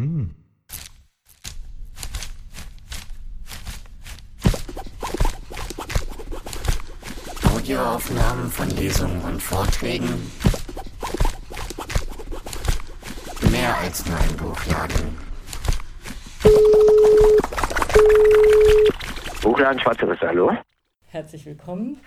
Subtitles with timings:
[0.00, 0.34] Hm.
[7.54, 10.08] Audioaufnahmen von Lesungen und Vorträgen.
[13.50, 15.18] Mehr als nur ein Buchladen.
[19.42, 20.56] Buchladen Schwarzeres, hallo?
[21.08, 22.00] Herzlich willkommen.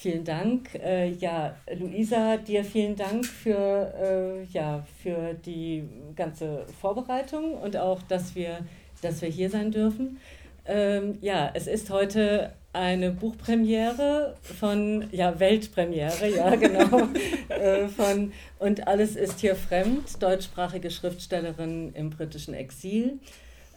[0.00, 0.76] Vielen Dank.
[0.76, 8.00] Äh, ja, Luisa, dir vielen Dank für, äh, ja, für die ganze Vorbereitung und auch,
[8.02, 8.60] dass wir,
[9.02, 10.20] dass wir hier sein dürfen.
[10.66, 17.08] Ähm, ja, es ist heute eine Buchpremiere von, ja, Weltpremiere, ja, genau,
[17.48, 23.18] äh, von Und alles ist hier fremd, deutschsprachige Schriftstellerin im britischen Exil,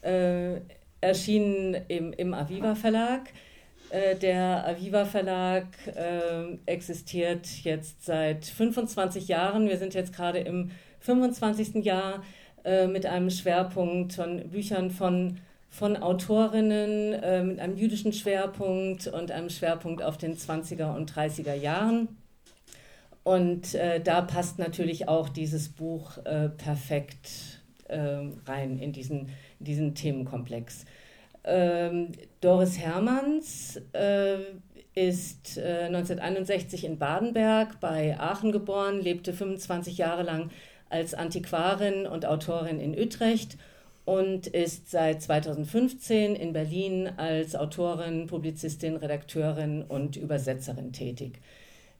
[0.03, 0.57] äh,
[1.01, 3.21] erschienen im, im Aviva Verlag.
[3.91, 9.67] Äh, der Aviva Verlag äh, existiert jetzt seit 25 Jahren.
[9.67, 11.83] Wir sind jetzt gerade im 25.
[11.83, 12.23] Jahr
[12.63, 15.39] äh, mit einem Schwerpunkt von Büchern von,
[15.69, 21.55] von Autorinnen, äh, mit einem jüdischen Schwerpunkt und einem Schwerpunkt auf den 20er und 30er
[21.55, 22.07] Jahren.
[23.23, 27.57] Und äh, da passt natürlich auch dieses Buch äh, perfekt
[28.45, 29.27] rein in diesen,
[29.59, 30.85] in diesen Themenkomplex.
[31.43, 34.37] Ähm, Doris Hermanns äh,
[34.93, 40.51] ist äh, 1961 in Badenberg bei Aachen geboren, lebte 25 Jahre lang
[40.89, 43.57] als Antiquarin und Autorin in Utrecht
[44.05, 51.39] und ist seit 2015 in Berlin als Autorin, Publizistin, Redakteurin und Übersetzerin tätig.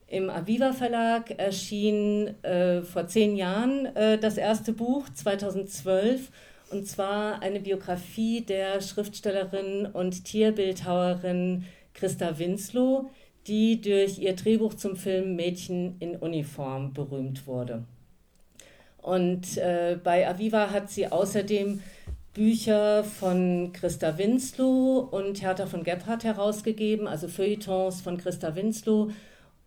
[0.08, 6.30] Im Aviva Verlag erschien äh, vor zehn Jahren äh, das erste Buch, 2012
[6.72, 13.10] und zwar eine Biografie der Schriftstellerin und Tierbildhauerin Christa Winslow,
[13.48, 17.84] die durch ihr Drehbuch zum Film Mädchen in Uniform berühmt wurde.
[19.02, 21.82] Und äh, bei Aviva hat sie außerdem
[22.34, 29.12] Bücher von Christa Winslow und Hertha von Gebhardt herausgegeben, also Feuilletons von Christa Winslow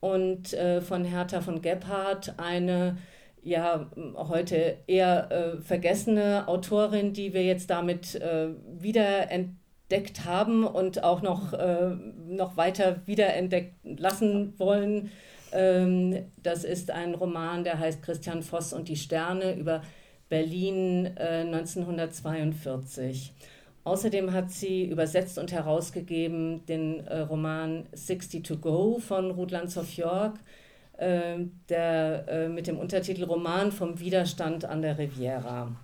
[0.01, 2.97] und äh, von Hertha von Gebhardt eine
[3.45, 11.05] ja heute eher äh, vergessene Autorin, die wir jetzt damit äh, wieder entdeckt haben und
[11.05, 11.91] auch noch, äh,
[12.27, 15.13] noch weiter wiederentdeckt lassen wollen.
[15.53, 19.83] Ähm, das ist ein Roman, der heißt Christian Voss und die Sterne über
[20.29, 23.31] Berlin 1942.
[23.31, 23.33] Äh,
[23.85, 29.93] Außerdem hat sie übersetzt und herausgegeben den äh, Roman 60 to Go von Ruth Landshoff
[29.93, 30.41] York
[30.99, 35.75] ähm, der, äh, mit dem Untertitel Roman vom Widerstand an der Riviera.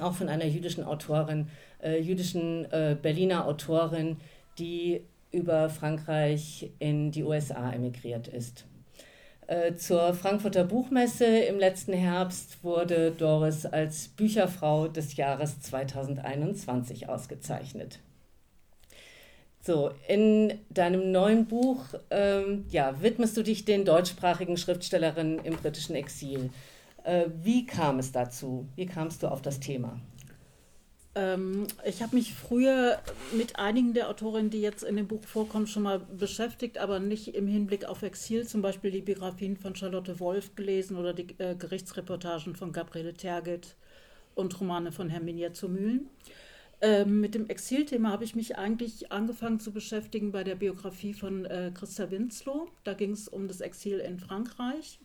[0.00, 1.48] Auch von einer jüdischen Autorin,
[1.82, 4.16] äh, jüdischen äh, Berliner Autorin,
[4.58, 8.64] die über Frankreich in die USA emigriert ist.
[9.46, 18.00] Äh, zur Frankfurter Buchmesse im letzten Herbst wurde Doris als Bücherfrau des Jahres 2021 ausgezeichnet.
[19.68, 25.94] So, in deinem neuen Buch ähm, ja, widmest du dich den deutschsprachigen Schriftstellerinnen im britischen
[25.94, 26.48] Exil.
[27.04, 28.66] Äh, wie kam es dazu?
[28.76, 30.00] Wie kamst du auf das Thema?
[31.14, 32.98] Ähm, ich habe mich früher
[33.36, 37.34] mit einigen der Autorinnen, die jetzt in dem Buch vorkommen, schon mal beschäftigt, aber nicht
[37.34, 38.46] im Hinblick auf Exil.
[38.46, 43.76] Zum Beispiel die Biografien von Charlotte Wolf gelesen oder die äh, Gerichtsreportagen von Gabriele Terget
[44.34, 46.08] und Romane von Herminia zu Mühlen.
[46.80, 51.44] Ähm, mit dem Exilthema habe ich mich eigentlich angefangen zu beschäftigen bei der Biografie von
[51.44, 52.68] äh, Christa Winslow.
[52.84, 55.00] Da ging es um das Exil in Frankreich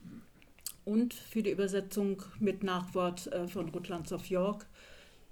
[0.86, 4.68] und für die Übersetzung mit Nachwort äh, von Rutlands of York.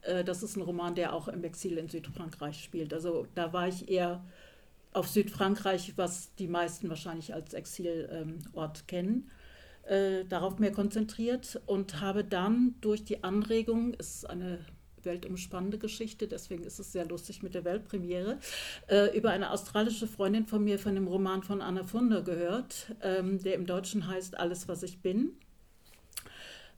[0.02, 2.94] Äh, das ist ein Roman, der auch im Exil in Südfrankreich spielt.
[2.94, 4.24] Also da war ich eher
[4.94, 9.32] auf Südfrankreich, was die meisten wahrscheinlich als Exilort ähm, kennen.
[9.84, 14.60] Äh, darauf mehr konzentriert und habe dann durch die Anregung, ist eine
[15.06, 18.38] weltumspannende Geschichte, deswegen ist es sehr lustig mit der Weltpremiere,
[18.88, 23.42] äh, über eine australische Freundin von mir von dem Roman von Anna Funder gehört, ähm,
[23.42, 25.34] der im Deutschen heißt Alles, was ich bin.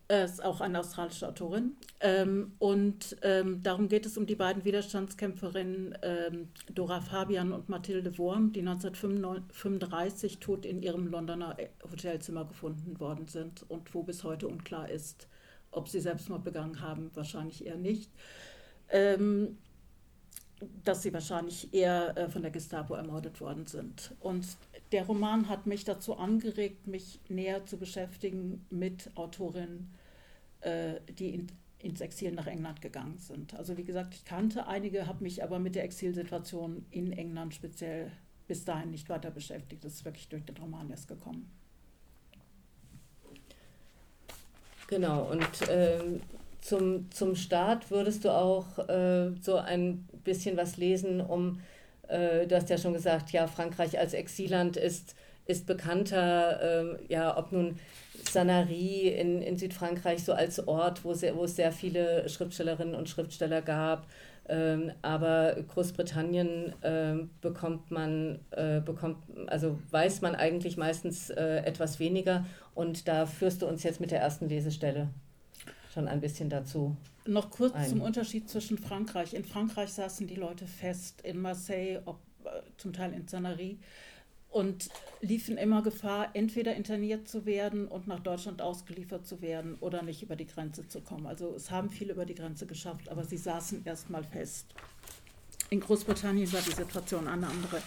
[0.09, 1.77] Äh, ist auch eine australische Autorin.
[2.01, 8.17] Ähm, und ähm, darum geht es um die beiden Widerstandskämpferinnen ähm, Dora Fabian und Mathilde
[8.17, 11.55] Wurm, die 1935 tot in ihrem Londoner
[11.89, 15.29] Hotelzimmer gefunden worden sind und wo bis heute unklar ist,
[15.73, 18.09] ob sie Selbstmord begangen haben, wahrscheinlich eher nicht.
[18.89, 19.57] Ähm,
[20.83, 24.13] dass sie wahrscheinlich eher äh, von der Gestapo ermordet worden sind.
[24.19, 24.45] Und
[24.91, 29.93] der Roman hat mich dazu angeregt, mich näher zu beschäftigen mit Autorinnen,
[30.61, 31.47] äh, die in,
[31.79, 33.53] ins Exil nach England gegangen sind.
[33.55, 38.11] Also wie gesagt, ich kannte einige, habe mich aber mit der Exilsituation in England speziell
[38.47, 39.83] bis dahin nicht weiter beschäftigt.
[39.83, 41.49] Das ist wirklich durch den Roman erst gekommen.
[44.93, 46.21] Genau, und ähm,
[46.61, 51.59] zum, zum Start würdest du auch äh, so ein bisschen was lesen, um,
[52.09, 55.15] äh, du hast ja schon gesagt, ja, Frankreich als Exilland ist,
[55.47, 57.79] ist bekannter, äh, ja, ob nun
[58.29, 63.09] Sanary in, in Südfrankreich so als Ort, wo, sehr, wo es sehr viele Schriftstellerinnen und
[63.09, 64.05] Schriftsteller gab.
[64.49, 69.17] Ähm, aber Großbritannien äh, bekommt man, äh, bekommt,
[69.47, 72.45] also weiß man eigentlich meistens äh, etwas weniger.
[72.75, 75.09] Und da führst du uns jetzt mit der ersten Lesestelle
[75.93, 76.95] schon ein bisschen dazu.
[77.25, 77.87] Noch kurz ein.
[77.87, 79.33] zum Unterschied zwischen Frankreich.
[79.33, 83.77] In Frankreich saßen die Leute fest, in Marseille, ob, äh, zum Teil in Sanary
[84.53, 84.89] und
[85.21, 90.21] liefen immer Gefahr, entweder interniert zu werden und nach Deutschland ausgeliefert zu werden oder nicht
[90.21, 91.25] über die Grenze zu kommen.
[91.25, 94.67] Also es haben viele über die Grenze geschafft, aber sie saßen erstmal fest.
[95.69, 97.81] In Großbritannien war die Situation eine andere.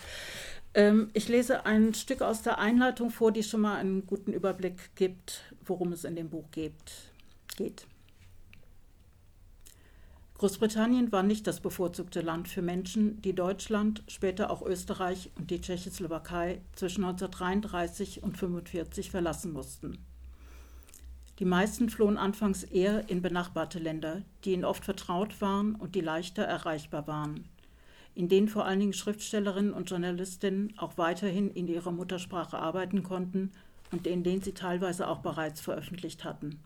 [0.75, 4.95] Ähm, ich lese ein Stück aus der Einleitung vor, die schon mal einen guten Überblick
[4.97, 6.73] gibt, worum es in dem Buch geht.
[7.57, 7.87] geht.
[10.39, 15.63] Großbritannien war nicht das bevorzugte Land für Menschen, die Deutschland, später auch Österreich und die
[15.63, 19.97] Tschechoslowakei zwischen 1933 und 1945 verlassen mussten.
[21.39, 26.01] Die meisten flohen anfangs eher in benachbarte Länder, die ihnen oft vertraut waren und die
[26.03, 27.49] leichter erreichbar waren,
[28.15, 33.53] in denen vor allen Dingen Schriftstellerinnen und Journalistinnen auch weiterhin in ihrer Muttersprache arbeiten konnten
[33.91, 36.61] und in denen sie teilweise auch bereits veröffentlicht hatten.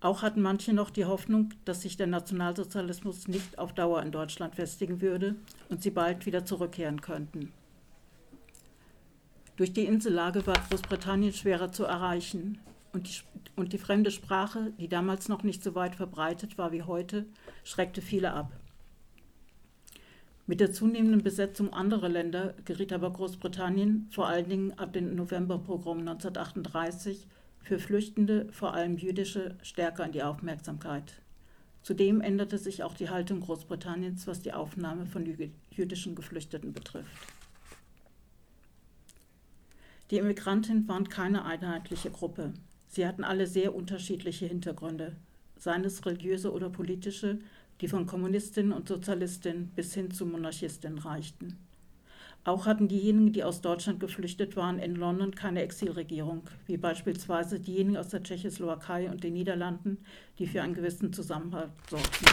[0.00, 4.54] Auch hatten manche noch die Hoffnung, dass sich der Nationalsozialismus nicht auf Dauer in Deutschland
[4.54, 5.34] festigen würde
[5.68, 7.52] und sie bald wieder zurückkehren könnten.
[9.56, 12.60] Durch die Insellage war Großbritannien schwerer zu erreichen
[12.92, 13.20] und die,
[13.56, 17.26] und die fremde Sprache, die damals noch nicht so weit verbreitet war wie heute,
[17.64, 18.52] schreckte viele ab.
[20.46, 25.98] Mit der zunehmenden Besetzung anderer Länder geriet aber Großbritannien vor allen Dingen ab dem Novemberpogrom
[25.98, 27.26] 1938
[27.68, 31.20] für Flüchtende, vor allem jüdische, stärker in die Aufmerksamkeit.
[31.82, 35.26] Zudem änderte sich auch die Haltung Großbritanniens, was die Aufnahme von
[35.70, 37.12] jüdischen Geflüchteten betrifft.
[40.10, 42.54] Die Immigranten waren keine einheitliche Gruppe.
[42.88, 45.14] Sie hatten alle sehr unterschiedliche Hintergründe,
[45.58, 47.38] seien es religiöse oder politische,
[47.82, 51.58] die von Kommunistinnen und Sozialistinnen bis hin zu Monarchistinnen reichten.
[52.48, 57.98] Auch hatten diejenigen, die aus Deutschland geflüchtet waren, in London keine Exilregierung, wie beispielsweise diejenigen
[57.98, 59.98] aus der Tschechoslowakei und den Niederlanden,
[60.38, 62.26] die für einen gewissen Zusammenhalt sorgten.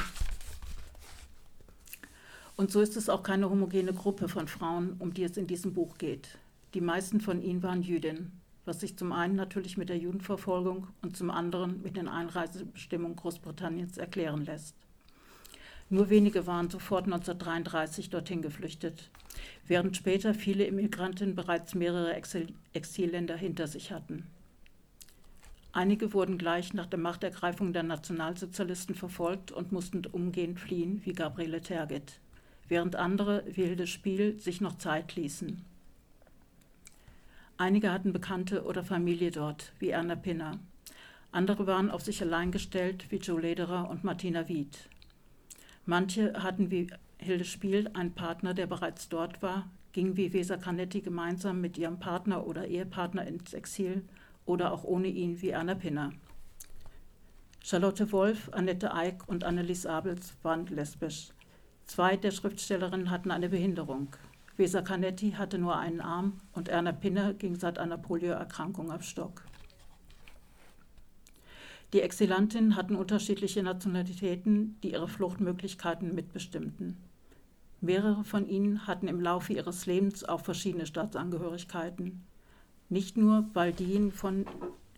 [2.56, 5.74] Und so ist es auch keine homogene Gruppe von Frauen, um die es in diesem
[5.74, 6.38] Buch geht.
[6.76, 11.18] Die meisten von ihnen waren Jüdinnen, was sich zum einen natürlich mit der Judenverfolgung und
[11.18, 14.85] zum anderen mit den Einreisebestimmungen Großbritanniens erklären lässt.
[15.90, 19.10] Nur wenige waren sofort 1933 dorthin geflüchtet,
[19.68, 24.26] während später viele Immigranten bereits mehrere Exil Exilländer hinter sich hatten.
[25.72, 31.62] Einige wurden gleich nach der Machtergreifung der Nationalsozialisten verfolgt und mussten umgehend fliehen, wie Gabriele
[31.62, 32.20] Tergit,
[32.70, 35.62] während andere, wie Hilde Spiel, sich noch Zeit ließen.
[37.58, 40.60] Einige hatten Bekannte oder Familie dort, wie Erna Pinner.
[41.32, 44.90] Andere waren auf sich allein gestellt, wie Joe Lederer und Martina Wied.
[45.86, 46.88] Manche hatten wie
[47.18, 52.00] Hilde Spiel einen Partner, der bereits dort war, gingen wie Weser Canetti gemeinsam mit ihrem
[52.00, 54.04] Partner oder Ehepartner ins Exil
[54.46, 56.12] oder auch ohne ihn wie Anna Pinner.
[57.64, 61.30] Charlotte Wolf, Annette Eick und Annelies Abels waren lesbisch.
[61.86, 64.10] Zwei der Schriftstellerinnen hatten eine Behinderung.
[64.58, 69.45] Weser Canetti hatte nur einen Arm und Erna Pinner ging seit einer Polioerkrankung auf Stock.
[71.94, 76.98] Die Exilantinnen hatten unterschiedliche Nationalitäten, die ihre Fluchtmöglichkeiten mitbestimmten.
[77.82, 82.24] Mehrere von ihnen hatten im Laufe ihres Lebens auch verschiedene Staatsangehörigkeiten.
[82.90, 84.46] Nicht nur, weil, die von,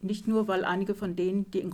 [0.01, 1.73] nicht nur, weil einige von denen, die in,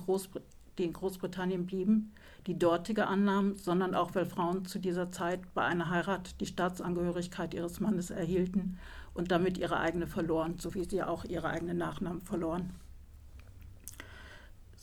[0.77, 2.13] die in Großbritannien blieben,
[2.47, 7.53] die dortige annahmen, sondern auch, weil Frauen zu dieser Zeit bei einer Heirat die Staatsangehörigkeit
[7.53, 8.77] ihres Mannes erhielten
[9.13, 12.71] und damit ihre eigene verloren, so wie sie auch ihre eigenen Nachnamen verloren.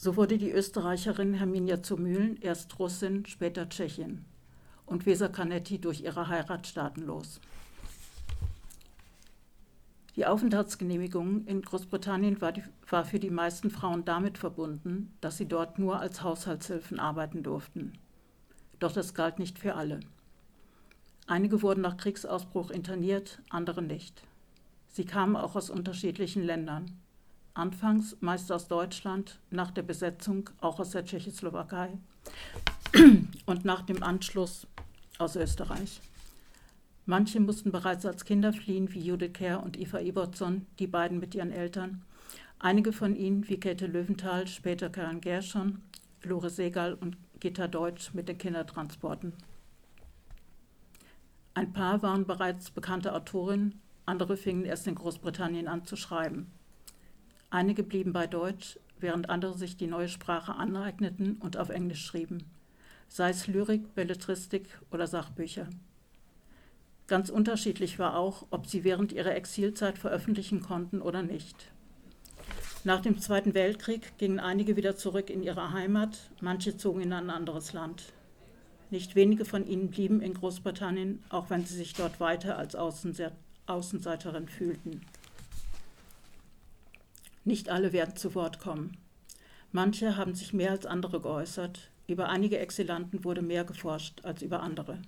[0.02, 4.25] So wurde die Österreicherin Herminia zu Mühlen erst Russin, später Tschechin
[4.87, 7.38] und Weser Canetti durch ihre Heirat staatenlos.
[10.16, 15.47] Die Aufenthaltsgenehmigung in Großbritannien war, die, war, für die meisten Frauen damit verbunden, dass sie
[15.47, 17.92] dort nur als Haushaltshilfen arbeiten durften.
[18.78, 20.00] Doch das galt nicht für alle.
[21.26, 24.23] Einige wurden nach Kriegsausbruch interniert, andere nicht.
[24.88, 26.90] Sie kamen auch aus unterschiedlichen Ländern
[27.54, 31.99] anfangs meist aus Deutschland, nach der Besetzung auch aus der Tschechoslowakei
[33.47, 34.66] und nach dem Anschluss
[35.19, 36.00] aus Österreich.
[37.07, 41.35] Manche mussten bereits als Kinder fliehen, wie Judith Kerr und Eva Ibertson, die beiden mit
[41.35, 42.02] ihren Eltern.
[42.59, 45.83] Einige von ihnen, wie Käthe Löwenthal, später Karen Gershon,
[46.23, 49.33] Lore Segal und Gitta Deutsch mit den Kindertransporten.
[51.54, 56.50] Ein paar waren bereits bekannte Autorinnen, andere fingen erst in Großbritannien an zu schreiben.
[57.50, 62.45] Einige blieben bei Deutsch, während andere sich die neue Sprache aneigneten und auf Englisch schrieben,
[63.09, 65.69] sei es Lyrik, Belletristik oder Sachbücher.
[67.09, 71.73] Ganz unterschiedlich war auch, ob sie während ihrer Exilzeit veröffentlichen konnten oder nicht.
[72.85, 77.30] Nach dem Zweiten Weltkrieg gingen einige wieder zurück in ihre Heimat, manche zogen in ein
[77.30, 78.12] anderes Land.
[78.90, 84.49] Nicht wenige von ihnen blieben in Großbritannien, auch wenn sie sich dort weiter als Außenseiterin
[84.49, 85.00] fühlten.
[87.44, 88.97] Nicht alle werden zu Wort kommen.
[89.73, 91.90] Manche haben sich mehr als andere geäußert.
[92.06, 95.00] Über einige Exilanten wurde mehr geforscht als über andere.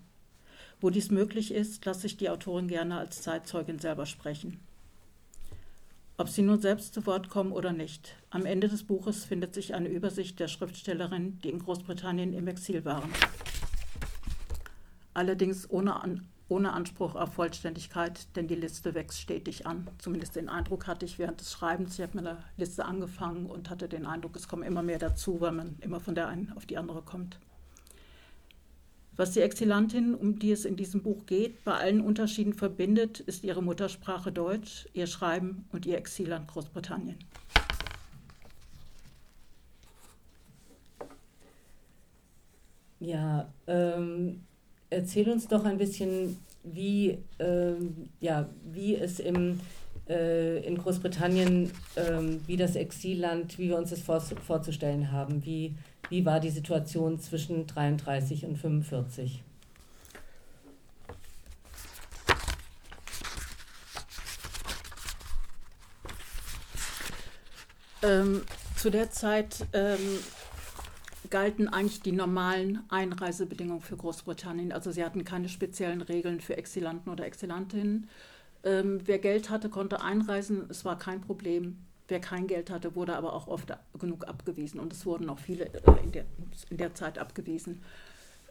[0.81, 4.61] Wo dies möglich ist, lasse ich die Autorin gerne als Zeitzeugin selber sprechen.
[6.17, 9.75] Ob sie nun selbst zu Wort kommen oder nicht, am Ende des Buches findet sich
[9.75, 13.11] eine Übersicht der Schriftstellerinnen, die in Großbritannien im Exil waren.
[15.15, 16.01] Allerdings ohne,
[16.53, 19.89] ohne Anspruch auf Vollständigkeit, denn die Liste wächst stetig an.
[19.97, 21.95] Zumindest den Eindruck hatte ich während des Schreibens.
[21.95, 25.41] Ich habe mit einer Liste angefangen und hatte den Eindruck, es kommen immer mehr dazu,
[25.41, 27.39] weil man immer von der einen auf die andere kommt.
[29.17, 33.45] Was die Exilantin, um die es in diesem Buch geht, bei allen Unterschieden verbindet, ist
[33.45, 37.19] ihre Muttersprache Deutsch, ihr Schreiben und ihr Exilland Großbritannien.
[43.01, 44.45] Ja, ähm,
[44.93, 49.59] erzähl uns doch ein bisschen, wie, ähm, ja, wie es im,
[50.09, 55.75] äh, in Großbritannien, ähm, wie das Exilland, wie wir uns das vor, vorzustellen haben, wie,
[56.11, 59.43] wie war die Situation zwischen 33 und 45?
[68.05, 68.43] Ähm,
[68.77, 70.19] zu der Zeit ähm,
[71.33, 74.71] galten eigentlich die normalen Einreisebedingungen für Großbritannien.
[74.71, 78.09] Also sie hatten keine speziellen Regeln für Exilanten oder Exilantinnen.
[78.65, 80.67] Ähm, wer Geld hatte, konnte einreisen.
[80.69, 81.79] Es war kein Problem.
[82.07, 85.65] Wer kein Geld hatte, wurde aber auch oft genug abgewiesen und es wurden auch viele
[85.73, 86.27] äh, in der,
[86.69, 87.81] in der Zeit abgewiesen.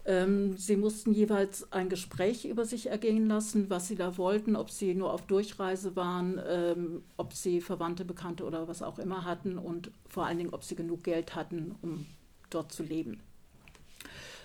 [0.03, 4.71] Ähm, sie mussten jeweils ein Gespräch über sich ergehen lassen, was sie da wollten, ob
[4.71, 9.59] sie nur auf Durchreise waren, ähm, ob sie Verwandte, Bekannte oder was auch immer hatten
[9.59, 12.07] und vor allen Dingen, ob sie genug Geld hatten, um
[12.53, 13.19] dort zu leben.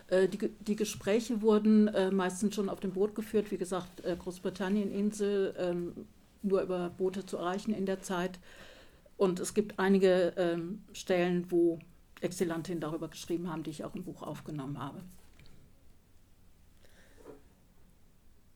[0.09, 4.17] Äh, die, die, Gespräche wurden äh, meistens schon auf dem Boot geführt, wie gesagt, äh,
[4.17, 6.07] Großbritannien-Insel, ähm,
[6.43, 8.39] nur über Boote zu erreichen in der Zeit.
[9.17, 11.79] Und es gibt einige ähm, Stellen, wo
[12.21, 15.03] Exzellentinnen darüber geschrieben haben, die ich auch im Buch aufgenommen habe.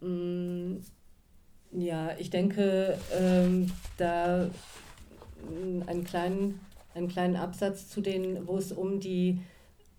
[0.00, 0.78] Mm,
[1.72, 4.48] ja, ich denke, ähm, da
[5.48, 6.60] mm, einen kleinen,
[6.94, 9.40] einen kleinen Absatz zu den, wo es um die,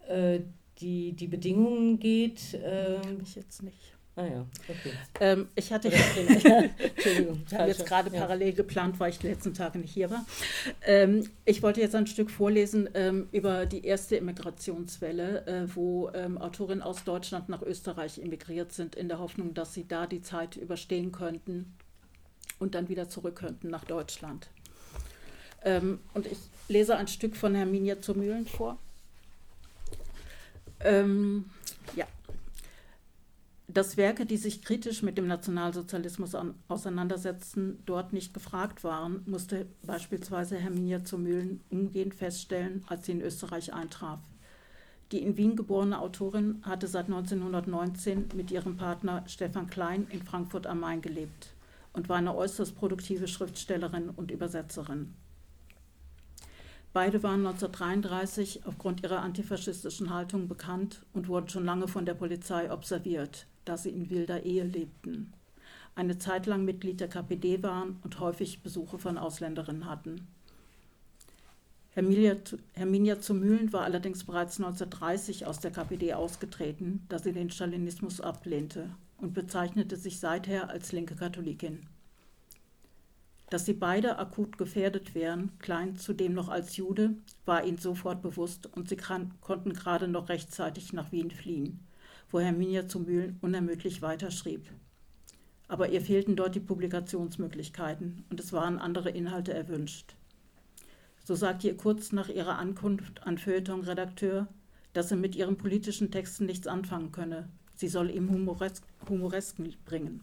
[0.07, 0.39] äh,
[0.79, 2.59] die, die Bedingungen geht.
[2.63, 3.91] Ähm, ich jetzt nicht.
[4.17, 4.91] Ah ja, okay.
[5.21, 8.19] Ähm, ich hatte Entschuldigung, ich habe jetzt gerade ja.
[8.19, 10.25] parallel geplant, weil ich die letzten Tage nicht hier war.
[10.85, 16.37] Ähm, ich wollte jetzt ein Stück vorlesen ähm, über die erste Immigrationswelle, äh, wo ähm,
[16.37, 20.57] Autorinnen aus Deutschland nach Österreich emigriert sind, in der Hoffnung, dass sie da die Zeit
[20.57, 21.73] überstehen könnten
[22.59, 24.49] und dann wieder zurück könnten nach Deutschland.
[25.63, 26.37] Ähm, und ich
[26.71, 28.77] lese ein Stück von Herminia zur Mühlen vor.
[30.79, 31.45] Ähm,
[31.95, 32.07] ja
[33.73, 36.35] dass Werke, die sich kritisch mit dem Nationalsozialismus
[36.67, 43.21] auseinandersetzten, dort nicht gefragt waren, musste beispielsweise Herminia zu Mühlen umgehend feststellen, als sie in
[43.21, 44.19] Österreich eintraf.
[45.11, 50.67] Die in Wien geborene Autorin hatte seit 1919 mit ihrem Partner Stefan Klein in Frankfurt
[50.67, 51.53] am Main gelebt
[51.93, 55.13] und war eine äußerst produktive Schriftstellerin und Übersetzerin.
[56.93, 62.71] Beide waren 1933 aufgrund ihrer antifaschistischen Haltung bekannt und wurden schon lange von der Polizei
[62.71, 65.33] observiert da sie in wilder Ehe lebten,
[65.95, 70.27] eine Zeit lang Mitglied der KPD waren und häufig Besuche von Ausländerinnen hatten.
[71.93, 72.37] Herminia,
[72.73, 78.21] Herminia zu Mühlen war allerdings bereits 1930 aus der KPD ausgetreten, da sie den Stalinismus
[78.21, 81.81] ablehnte und bezeichnete sich seither als linke Katholikin.
[83.51, 88.65] Dass sie beide akut gefährdet wären, Klein zudem noch als Jude, war ihnen sofort bewusst
[88.65, 91.87] und sie konnten gerade noch rechtzeitig nach Wien fliehen
[92.31, 94.69] wo Herminia zu Mühlen unermüdlich weiterschrieb.
[95.67, 100.15] Aber ihr fehlten dort die Publikationsmöglichkeiten und es waren andere Inhalte erwünscht.
[101.23, 104.47] So sagte ihr kurz nach ihrer Ankunft an Feuilleton-Redakteur,
[104.93, 107.47] dass sie mit ihren politischen Texten nichts anfangen könne.
[107.75, 110.21] Sie soll ihm Humores Humoresken bringen.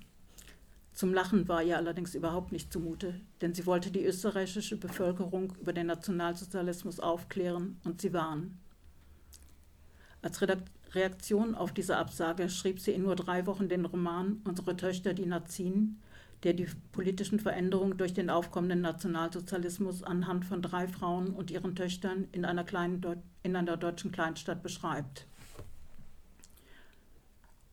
[0.99, 5.73] Zum Lachen war ihr allerdings überhaupt nicht zumute, denn sie wollte die österreichische Bevölkerung über
[5.73, 8.59] den Nationalsozialismus aufklären und sie warnen.
[10.23, 10.41] Als
[10.93, 15.27] Reaktion auf diese Absage schrieb sie in nur drei Wochen den Roman Unsere Töchter, die
[15.27, 16.03] Nazien,
[16.43, 22.27] der die politischen Veränderungen durch den aufkommenden Nationalsozialismus anhand von drei Frauen und ihren Töchtern
[22.33, 25.29] in einer, kleinen, in einer deutschen Kleinstadt beschreibt.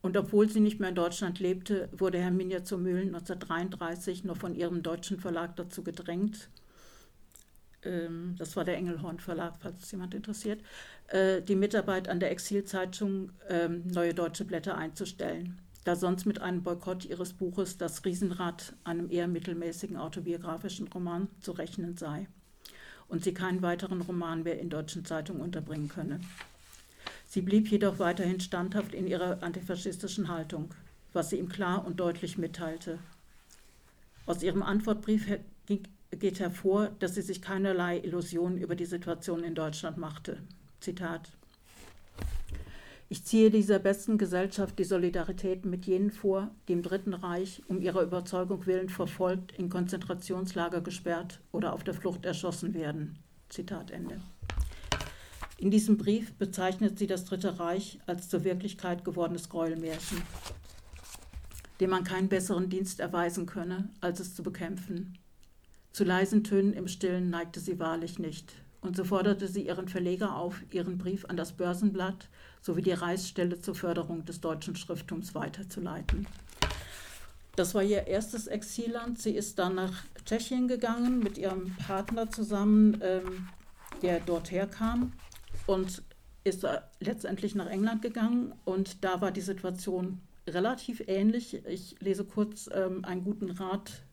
[0.06, 4.54] Und obwohl sie nicht mehr in Deutschland lebte, wurde Herminia zur Mühlen 1933 noch von
[4.54, 6.48] ihrem deutschen Verlag dazu gedrängt,
[7.82, 10.62] ähm, das war der Engelhorn Verlag, falls es jemand interessiert,
[11.08, 15.58] äh, die Mitarbeit an der Exilzeitung ähm, Neue Deutsche Blätter einzustellen.
[15.82, 21.50] Da sonst mit einem Boykott ihres Buches Das Riesenrad, einem eher mittelmäßigen autobiografischen Roman, zu
[21.50, 22.28] rechnen sei.
[23.08, 26.20] Und sie keinen weiteren Roman mehr in deutschen Zeitungen unterbringen könne.
[27.36, 30.70] Sie blieb jedoch weiterhin standhaft in ihrer antifaschistischen Haltung,
[31.12, 32.98] was sie ihm klar und deutlich mitteilte.
[34.24, 35.26] Aus ihrem Antwortbrief
[35.66, 40.38] geht hervor, dass sie sich keinerlei Illusionen über die Situation in Deutschland machte.
[40.80, 41.30] Zitat
[43.10, 47.82] ich ziehe dieser besten Gesellschaft die Solidarität mit jenen vor, die im Dritten Reich um
[47.82, 53.18] ihrer Überzeugung willen verfolgt, in Konzentrationslager gesperrt oder auf der Flucht erschossen werden.
[53.50, 54.22] Zitat Ende.
[55.58, 60.20] In diesem Brief bezeichnet sie das Dritte Reich als zur Wirklichkeit gewordenes Gräuelmärchen,
[61.80, 65.18] dem man keinen besseren Dienst erweisen könne, als es zu bekämpfen.
[65.92, 70.36] Zu leisen Tönen im Stillen neigte sie wahrlich nicht, und so forderte sie ihren Verleger
[70.36, 72.28] auf, ihren Brief an das Börsenblatt
[72.60, 76.26] sowie die Reichsstelle zur Förderung des deutschen Schrifttums weiterzuleiten.
[77.56, 79.18] Das war ihr erstes Exilland.
[79.18, 83.48] Sie ist dann nach Tschechien gegangen mit ihrem Partner zusammen, ähm,
[84.02, 85.12] der dort herkam
[85.66, 86.02] und
[86.44, 86.66] ist
[87.00, 88.54] letztendlich nach England gegangen.
[88.64, 91.64] Und da war die Situation relativ ähnlich.
[91.66, 94.04] Ich lese kurz ähm, einen guten Rat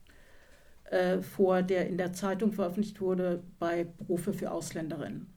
[0.85, 5.27] äh, vor, der in der Zeitung veröffentlicht wurde bei Berufe für Ausländerinnen.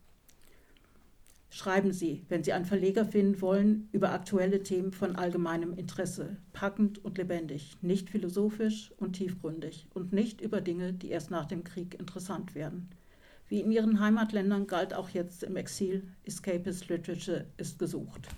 [1.50, 7.02] Schreiben Sie, wenn Sie einen Verleger finden wollen, über aktuelle Themen von allgemeinem Interesse, packend
[7.02, 11.99] und lebendig, nicht philosophisch und tiefgründig und nicht über Dinge, die erst nach dem Krieg
[11.99, 12.90] interessant werden.
[13.49, 18.28] Wie in Ihren Heimatländern galt auch jetzt im Exil, Escapist Literature ist gesucht.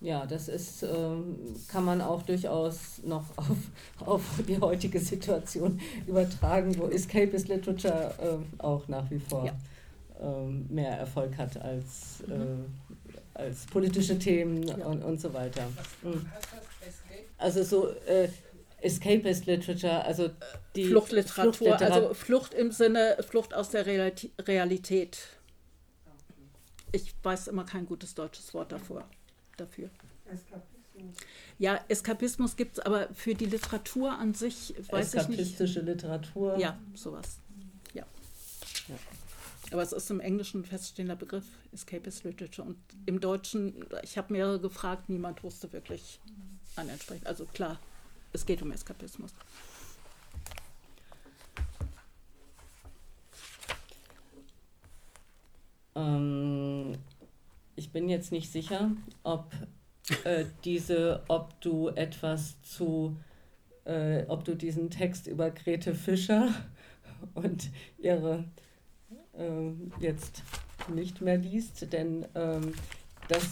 [0.00, 1.36] Ja, das ist, ähm,
[1.68, 3.56] kann man auch durchaus noch auf,
[4.06, 9.54] auf die heutige Situation übertragen, wo Escapist Literature äh, auch nach wie vor ja
[10.20, 12.64] ähm, mehr Erfolg hat als, mhm.
[13.34, 14.76] äh, als politische Themen ja.
[14.76, 15.66] und, und so weiter.
[16.02, 16.26] Mhm.
[17.38, 18.28] Also so äh,
[18.84, 20.30] Escapist Literature, also
[20.76, 25.18] die Fluchtliteratur, Fluchtliterat also Flucht im Sinne Flucht aus der Realität.
[26.92, 29.08] Ich weiß immer kein gutes deutsches Wort davor,
[29.56, 29.90] dafür.
[30.26, 31.16] Eskapismus.
[31.58, 35.40] Ja, Eskapismus gibt es, aber für die Literatur an sich weiß ich nicht.
[35.40, 36.58] Eskapistische Literatur.
[36.58, 37.38] Ja, sowas.
[37.94, 38.04] Ja.
[38.88, 38.96] ja.
[39.70, 42.68] Aber es ist im Englischen ein feststehender Begriff, Escapist Literature.
[42.68, 46.20] Und im Deutschen, ich habe mehrere gefragt, niemand wusste wirklich
[46.76, 47.26] an entsprechend.
[47.26, 47.80] Also klar,
[48.34, 49.32] es geht um Eskapismus.
[55.94, 56.92] Ähm,
[57.76, 58.90] ich bin jetzt nicht sicher,
[59.22, 59.52] ob
[60.24, 63.16] äh, diese, ob du etwas zu,
[63.84, 66.52] äh, ob du diesen Text über Grete Fischer
[67.34, 68.44] und ihre
[69.36, 70.42] ähm, jetzt
[70.92, 72.74] nicht mehr liest, denn ähm,
[73.28, 73.42] das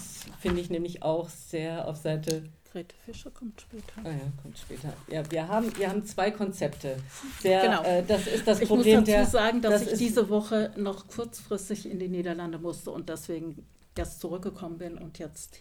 [0.41, 2.45] finde ich nämlich auch sehr auf Seite.
[2.73, 3.93] Grete Fischer kommt später.
[4.03, 4.93] Ah ja, kommt später.
[5.09, 6.97] Ja, wir haben, wir haben zwei Konzepte.
[7.41, 7.83] Sehr, genau.
[7.83, 9.03] Äh, das ist das ich Problem.
[9.03, 12.91] Ich muss dazu sagen, dass das ich diese Woche noch kurzfristig in die Niederlande musste
[12.91, 15.59] und deswegen erst zurückgekommen bin und jetzt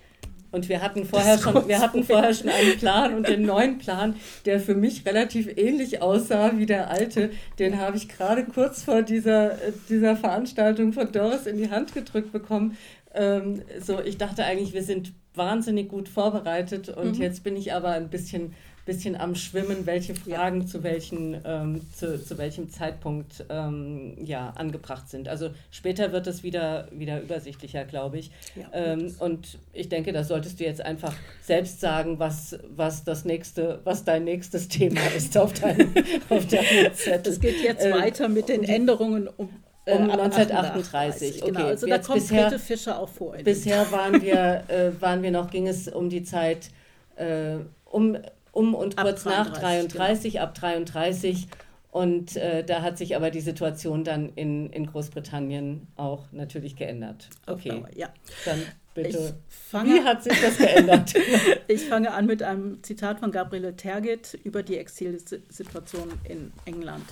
[0.51, 4.15] und wir hatten vorher schon, wir hatten vorher schon einen Plan und den neuen Plan,
[4.45, 9.01] der für mich relativ ähnlich aussah wie der alte, den habe ich gerade kurz vor
[9.01, 9.55] dieser,
[9.87, 12.77] dieser Veranstaltung von Doris in die Hand gedrückt bekommen.
[13.13, 17.21] Ähm, so, ich dachte eigentlich, wir sind wahnsinnig gut vorbereitet und mhm.
[17.21, 18.53] jetzt bin ich aber ein bisschen
[18.85, 20.67] bisschen am Schwimmen, welche Fragen ja.
[20.67, 25.29] zu, welchen, ähm, zu, zu welchem Zeitpunkt ähm, ja, angebracht sind.
[25.29, 28.31] Also später wird es wieder, wieder übersichtlicher, glaube ich.
[28.55, 28.69] Ja.
[28.73, 33.79] Ähm, und ich denke, da solltest du jetzt einfach selbst sagen, was, was das nächste,
[33.83, 35.93] was dein nächstes Thema ist auf deinem,
[36.29, 37.33] auf deinem Zettel.
[37.33, 39.49] Es geht jetzt äh, weiter mit den Änderungen um
[39.85, 41.41] um 1938.
[41.41, 43.35] Okay, genau, also da kommt bisher, Fischer auch vor.
[43.43, 46.69] Bisher waren wir, äh, waren wir noch, ging es um die Zeit
[47.15, 48.17] äh, um
[48.51, 50.43] um und ab kurz 33, nach 33, genau.
[50.43, 51.47] ab 33.
[51.91, 57.29] Und äh, da hat sich aber die Situation dann in, in Großbritannien auch natürlich geändert.
[57.47, 58.07] Okay, ja.
[58.45, 58.61] dann
[58.93, 59.35] bitte.
[59.49, 61.13] Fange, Wie hat sich das geändert?
[61.67, 67.03] ich fange an mit einem Zitat von Gabriele Tergit über die Exilsituation in England.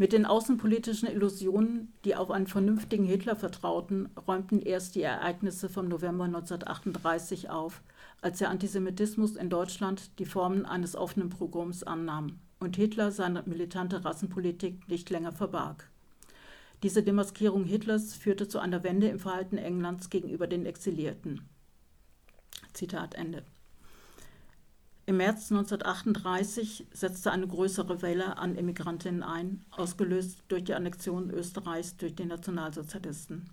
[0.00, 5.88] Mit den außenpolitischen Illusionen, die auf einen vernünftigen Hitler vertrauten, räumten erst die Ereignisse vom
[5.88, 7.82] November 1938 auf,
[8.22, 14.02] als der Antisemitismus in Deutschland die Formen eines offenen Pogroms annahm und Hitler seine militante
[14.02, 15.90] Rassenpolitik nicht länger verbarg.
[16.82, 21.42] Diese Demaskierung Hitlers führte zu einer Wende im Verhalten Englands gegenüber den Exilierten.
[22.72, 23.42] Zitat Ende.
[25.10, 31.96] Im März 1938 setzte eine größere Welle an Immigrantinnen ein, ausgelöst durch die Annexion Österreichs
[31.96, 33.50] durch die Nationalsozialisten.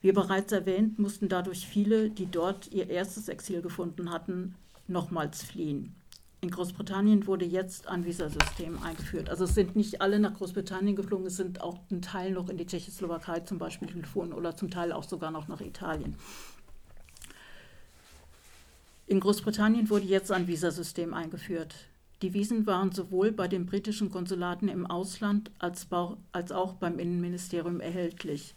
[0.00, 4.54] Wie bereits erwähnt, mussten dadurch viele, die dort ihr erstes Exil gefunden hatten,
[4.88, 5.94] nochmals fliehen.
[6.40, 9.28] In Großbritannien wurde jetzt ein Visasystem eingeführt.
[9.28, 12.56] Also es sind nicht alle nach Großbritannien geflogen, es sind auch ein Teil noch in
[12.56, 16.16] die Tschechoslowakei zum Beispiel geflogen oder zum Teil auch sogar noch nach Italien.
[19.06, 21.74] In Großbritannien wurde jetzt ein Visasystem eingeführt.
[22.22, 28.54] Die Visen waren sowohl bei den britischen Konsulaten im Ausland als, auch beim Innenministerium erhältlich.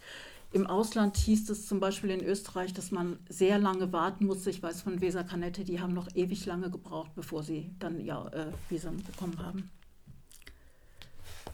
[0.51, 4.51] Im Ausland hieß es zum Beispiel in Österreich, dass man sehr lange warten musste.
[4.51, 8.31] Ich weiß von Weser Canette, die haben noch ewig lange gebraucht, bevor sie dann ihr
[8.31, 9.69] äh, Visum bekommen haben.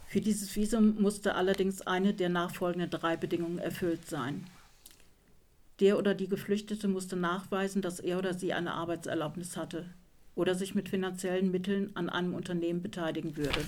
[0.05, 4.45] Für dieses Visum musste allerdings eine der nachfolgenden drei Bedingungen erfüllt sein.
[5.81, 9.85] Der oder die Geflüchtete musste nachweisen, dass er oder sie eine Arbeitserlaubnis hatte
[10.35, 13.59] oder sich mit finanziellen Mitteln an einem Unternehmen beteiligen würde.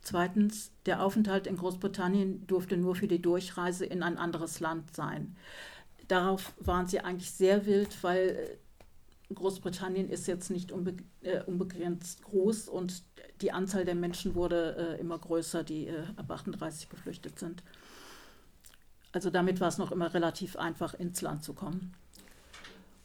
[0.00, 5.36] Zweitens, der Aufenthalt in Großbritannien durfte nur für die Durchreise in ein anderes Land sein.
[6.08, 8.58] Darauf waren sie eigentlich sehr wild, weil
[9.32, 13.04] Großbritannien ist jetzt nicht unbe äh, unbegrenzt groß und
[13.42, 17.62] die Anzahl der Menschen wurde äh, immer größer, die äh, ab 38 geflüchtet sind.
[19.12, 21.94] Also damit war es noch immer relativ einfach, ins Land zu kommen.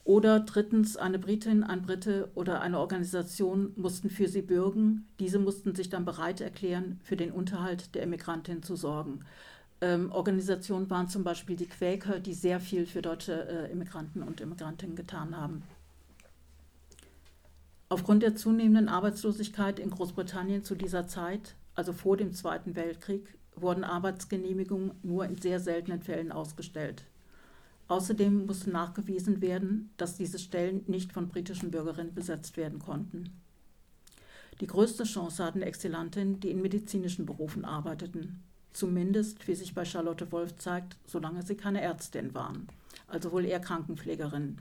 [0.04, 5.08] Oder drittens, eine Britin, ein Brite oder eine Organisation mussten für sie bürgen.
[5.20, 9.26] Diese mussten sich dann bereit erklären, für den Unterhalt der Immigrantin zu sorgen.
[9.82, 14.42] Ähm, Organisationen waren zum Beispiel die Quäker, die sehr viel für deutsche äh, Immigranten und
[14.42, 15.64] Immigrantinnen getan haben.
[17.90, 23.84] Aufgrund der zunehmenden Arbeitslosigkeit in Großbritannien zu dieser Zeit, also vor dem Zweiten Weltkrieg, wurden
[23.84, 27.04] Arbeitsgenehmigungen nur in sehr seltenen Fällen ausgestellt.
[27.88, 33.30] Außerdem musste nachgewiesen werden, dass diese Stellen nicht von britischen Bürgerinnen besetzt werden konnten.
[34.62, 38.42] Die größte Chance hatten Exilantinnen, die in medizinischen Berufen arbeiteten.
[38.74, 42.68] Zumindest, wie sich bei Charlotte Wolf zeigt, solange sie keine Ärztin waren,
[43.08, 44.58] also wohl eher Krankenpflegerin.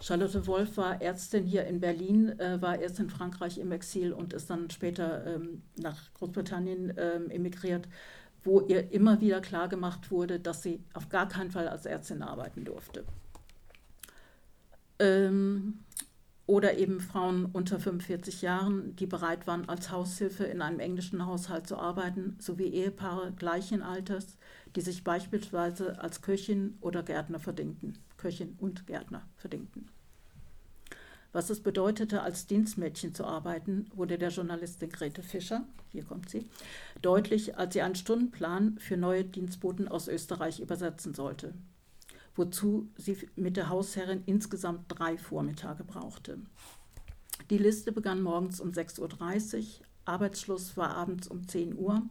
[0.00, 4.32] Charlotte Wolf war Ärztin hier in Berlin, äh, war erst in Frankreich im Exil und
[4.32, 7.88] ist dann später ähm, nach Großbritannien ähm, emigriert
[8.48, 12.22] wo ihr immer wieder klar gemacht wurde, dass sie auf gar keinen Fall als Ärztin
[12.22, 13.04] arbeiten durfte.
[14.98, 15.80] Ähm,
[16.46, 21.66] oder eben Frauen unter 45 Jahren, die bereit waren, als Haushilfe in einem englischen Haushalt
[21.66, 24.38] zu arbeiten, sowie Ehepaare gleichen Alters,
[24.74, 27.98] die sich beispielsweise als Köchin oder Gärtner verdingten.
[28.16, 29.90] Köchin und Gärtner verdingten.
[31.32, 36.48] Was es bedeutete, als Dienstmädchen zu arbeiten, wurde der Journalistin Grete Fischer, hier kommt sie,
[37.02, 41.52] deutlich, als sie einen Stundenplan für neue Dienstboten aus Österreich übersetzen sollte,
[42.34, 46.38] wozu sie mit der Hausherrin insgesamt drei Vormittage brauchte.
[47.50, 49.64] Die Liste begann morgens um 6.30 Uhr,
[50.06, 52.02] Arbeitsschluss war abends um 10 Uhr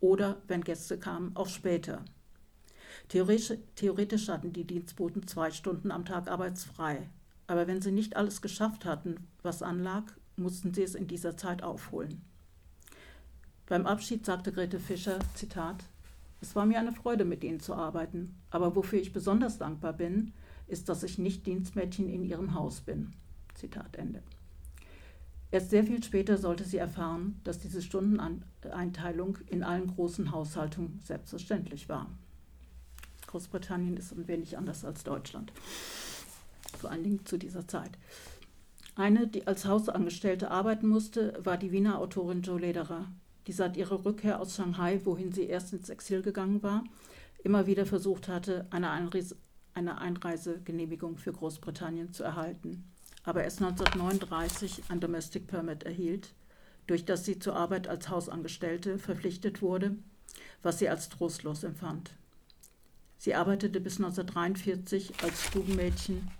[0.00, 2.04] oder, wenn Gäste kamen, auch später.
[3.08, 7.08] Theoretisch, theoretisch hatten die Dienstboten zwei Stunden am Tag arbeitsfrei,
[7.46, 10.04] aber wenn sie nicht alles geschafft hatten, was anlag,
[10.36, 12.22] mussten sie es in dieser Zeit aufholen.
[13.66, 15.84] Beim Abschied sagte Grete Fischer, Zitat,
[16.40, 20.32] es war mir eine Freude, mit Ihnen zu arbeiten, aber wofür ich besonders dankbar bin,
[20.66, 23.12] ist, dass ich nicht Dienstmädchen in Ihrem Haus bin.
[23.54, 24.22] Zitat Ende.
[25.50, 31.88] Erst sehr viel später sollte sie erfahren, dass diese Stundeneinteilung in allen großen Haushaltungen selbstverständlich
[31.88, 32.10] war.
[33.28, 35.52] Großbritannien ist ein wenig anders als Deutschland
[36.74, 37.92] vor allen Dingen zu dieser Zeit.
[38.96, 43.06] Eine, die als Hausangestellte arbeiten musste, war die Wiener Autorin Jo Lederer,
[43.46, 46.84] die seit ihrer Rückkehr aus Shanghai, wohin sie erst ins Exil gegangen war,
[47.42, 49.36] immer wieder versucht hatte, eine, Einreise,
[49.74, 52.84] eine Einreisegenehmigung für Großbritannien zu erhalten,
[53.24, 56.32] aber erst 1939 ein Domestic Permit erhielt,
[56.86, 59.96] durch das sie zur Arbeit als Hausangestellte verpflichtet wurde,
[60.62, 62.12] was sie als trostlos empfand.
[63.18, 66.30] Sie arbeitete bis 1943 als Stubenmädchen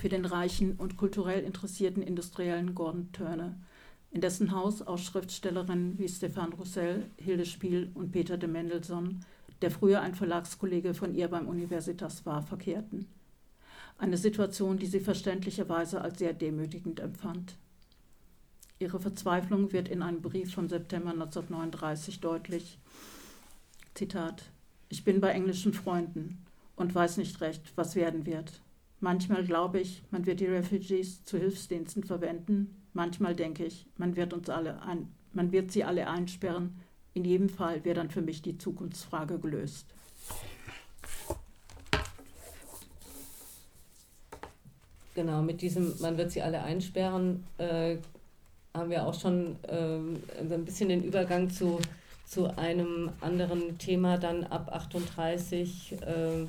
[0.00, 3.54] für den reichen und kulturell interessierten Industriellen Gordon Turner,
[4.10, 9.24] in dessen Haus auch Schriftstellerinnen wie Stefan Roussel, Hilde Spiel und Peter de Mendelssohn,
[9.60, 13.06] der früher ein Verlagskollege von ihr beim Universitas war, verkehrten.
[13.98, 17.56] Eine Situation, die sie verständlicherweise als sehr demütigend empfand.
[18.78, 22.78] Ihre Verzweiflung wird in einem Brief von September 1939 deutlich.
[23.94, 24.42] Zitat:
[24.88, 26.44] Ich bin bei englischen Freunden
[26.76, 28.60] und weiß nicht recht, was werden wird.
[29.04, 32.74] Manchmal glaube ich, man wird die Refugees zu Hilfsdiensten verwenden.
[32.94, 36.80] Manchmal denke ich, man wird uns alle ein, man wird sie alle einsperren.
[37.12, 39.84] In jedem Fall wäre dann für mich die Zukunftsfrage gelöst.
[45.14, 47.98] Genau, mit diesem, man wird sie alle einsperren, äh,
[48.72, 49.98] haben wir auch schon äh,
[50.50, 51.78] ein bisschen den Übergang zu,
[52.24, 55.92] zu einem anderen Thema dann ab 38.
[56.00, 56.46] Äh,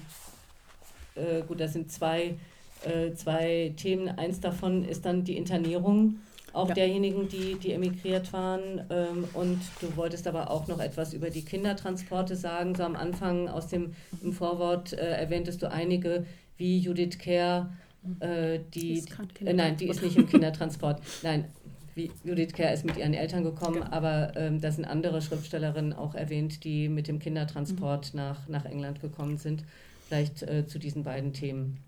[1.15, 2.35] äh, gut, das sind zwei,
[2.83, 4.09] äh, zwei Themen.
[4.09, 6.19] Eins davon ist dann die Internierung
[6.55, 6.75] auch ja.
[6.75, 8.85] derjenigen, die, die emigriert waren.
[8.89, 12.75] Ähm, und du wolltest aber auch noch etwas über die Kindertransporte sagen.
[12.75, 16.25] So am Anfang aus dem im Vorwort äh, erwähntest du einige
[16.57, 17.71] wie Judith Kerr,
[18.19, 19.03] äh, die,
[19.39, 21.01] die äh, nein, die ist nicht im Kindertransport.
[21.23, 21.45] Nein,
[21.95, 23.91] wie Judith Kerr ist mit ihren Eltern gekommen, ja.
[23.91, 28.19] aber ähm, da sind andere Schriftstellerinnen auch erwähnt, die mit dem Kindertransport mhm.
[28.19, 29.63] nach, nach England gekommen sind.
[30.07, 31.79] Vielleicht äh, zu diesen beiden Themen.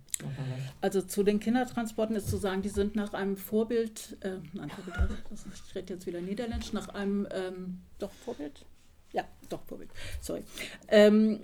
[0.82, 4.72] Also zu den Kindertransporten ist zu sagen, die sind nach einem Vorbild, äh, nein,
[5.70, 8.66] ich rede jetzt wieder Niederländisch, nach einem, ähm, doch Vorbild?
[9.14, 10.44] Ja, doch Vorbild, sorry.
[10.88, 11.40] Ähm,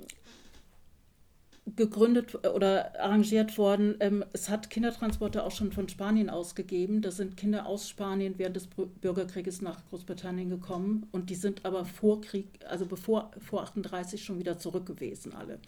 [1.75, 3.95] gegründet oder arrangiert worden.
[3.99, 7.01] Ähm, es hat Kindertransporte auch schon von Spanien ausgegeben.
[7.01, 11.85] Da sind Kinder aus Spanien während des Bürgerkrieges nach Großbritannien gekommen und die sind aber
[11.85, 15.59] vor Krieg, also bevor vor 38 schon wieder zurück gewesen alle.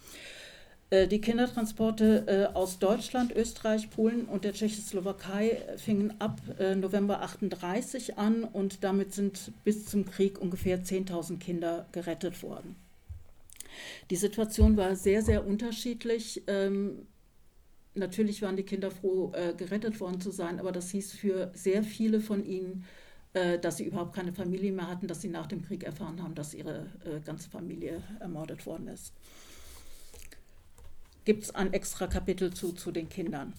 [0.91, 7.21] Äh, die Kindertransporte äh, aus Deutschland, Österreich, Polen und der Tschechoslowakei fingen ab äh, November
[7.21, 12.76] 38 an und damit sind bis zum Krieg ungefähr 10.000 Kinder gerettet worden.
[14.10, 16.43] Die Situation war sehr, sehr unterschiedlich.
[16.48, 17.08] Ähm,
[17.95, 22.21] natürlich waren die Kinder froh, gerettet worden zu sein, aber das hieß für sehr viele
[22.21, 22.86] von ihnen,
[23.62, 26.54] dass sie überhaupt keine Familie mehr hatten, dass sie nach dem Krieg erfahren haben, dass
[26.54, 26.88] ihre
[27.26, 29.13] ganze Familie ermordet worden ist.
[31.25, 33.53] Gibt es ein extra Kapitel zu, zu den Kindern.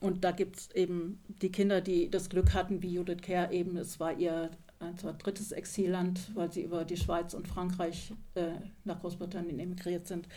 [0.00, 3.76] Und da gibt es eben die Kinder, die das Glück hatten, wie Judith Kerr eben,
[3.78, 4.50] es war ihr
[4.96, 8.50] zwar drittes Exilland, weil sie über die Schweiz und Frankreich äh,
[8.84, 10.28] nach Großbritannien emigriert sind.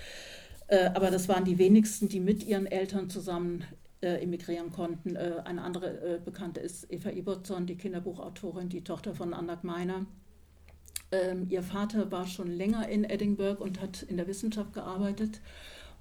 [0.68, 3.66] Äh, aber das waren die wenigsten, die mit ihren Eltern zusammen
[4.02, 5.16] äh, emigrieren konnten.
[5.16, 10.06] Äh, eine andere äh, Bekannte ist Eva Ibertson, die Kinderbuchautorin, die Tochter von Anna Gmeiner.
[11.12, 15.42] Ähm, ihr Vater war schon länger in Edinburgh und hat in der Wissenschaft gearbeitet.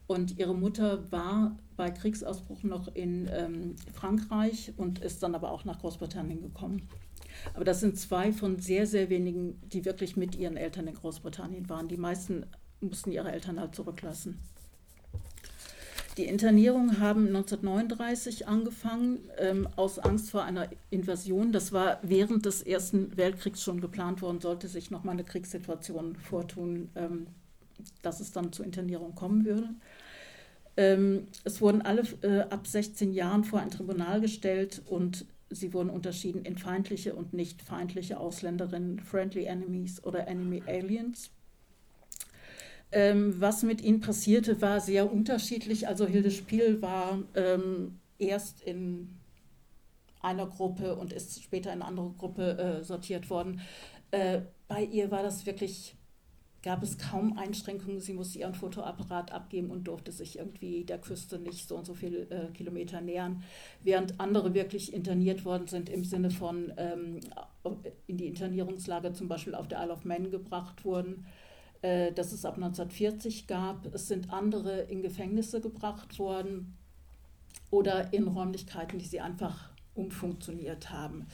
[0.07, 5.65] Und ihre Mutter war bei Kriegsausbruch noch in ähm, Frankreich und ist dann aber auch
[5.65, 6.89] nach Großbritannien gekommen.
[7.55, 11.69] Aber das sind zwei von sehr, sehr wenigen, die wirklich mit ihren Eltern in Großbritannien
[11.69, 11.89] waren.
[11.89, 12.47] Die meisten
[12.81, 14.39] mussten ihre Eltern halt zurücklassen.
[16.17, 21.53] Die Internierungen haben 1939 angefangen, ähm, aus Angst vor einer Invasion.
[21.53, 26.17] Das war während des Ersten Weltkriegs schon geplant worden, sollte sich noch mal eine Kriegssituation
[26.17, 27.27] vortun, ähm,
[28.03, 29.69] dass es dann zur Internierung kommen würde.
[30.77, 35.91] Ähm, es wurden alle äh, ab 16 Jahren vor ein Tribunal gestellt und Sie wurden
[35.91, 41.31] unterschieden in feindliche und nicht feindliche Ausländerinnen, Friendly Enemies oder Enemy Aliens.
[42.93, 45.87] Ähm, was mit ihnen passierte, war sehr unterschiedlich.
[45.87, 49.17] Also Hilde Spiel war ähm, erst in
[50.21, 53.61] einer Gruppe und ist später in eine andere Gruppe äh, sortiert worden.
[54.11, 55.96] Äh, bei ihr war das wirklich
[56.63, 58.01] gab es kaum Einschränkungen.
[58.01, 61.95] Sie musste ihren Fotoapparat abgeben und durfte sich irgendwie der Küste nicht so und so
[61.95, 63.43] viele äh, Kilometer nähern,
[63.83, 67.21] während andere wirklich interniert worden sind im Sinne von ähm,
[68.07, 71.27] in die Internierungslager zum Beispiel auf der Isle of Man gebracht wurden,
[71.83, 73.87] äh, dass es ab 1940 gab.
[73.95, 76.77] Es sind andere in Gefängnisse gebracht worden
[77.71, 81.27] oder in Räumlichkeiten, die sie einfach umfunktioniert haben.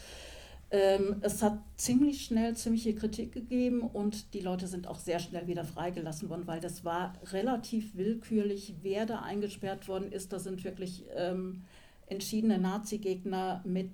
[0.73, 5.47] Ähm, es hat ziemlich schnell ziemliche Kritik gegeben und die Leute sind auch sehr schnell
[5.47, 10.33] wieder freigelassen worden, weil das war relativ willkürlich, wer da eingesperrt worden ist.
[10.33, 11.61] Da sind wirklich ähm,
[12.07, 13.91] entschiedene Nazi-Gegner mit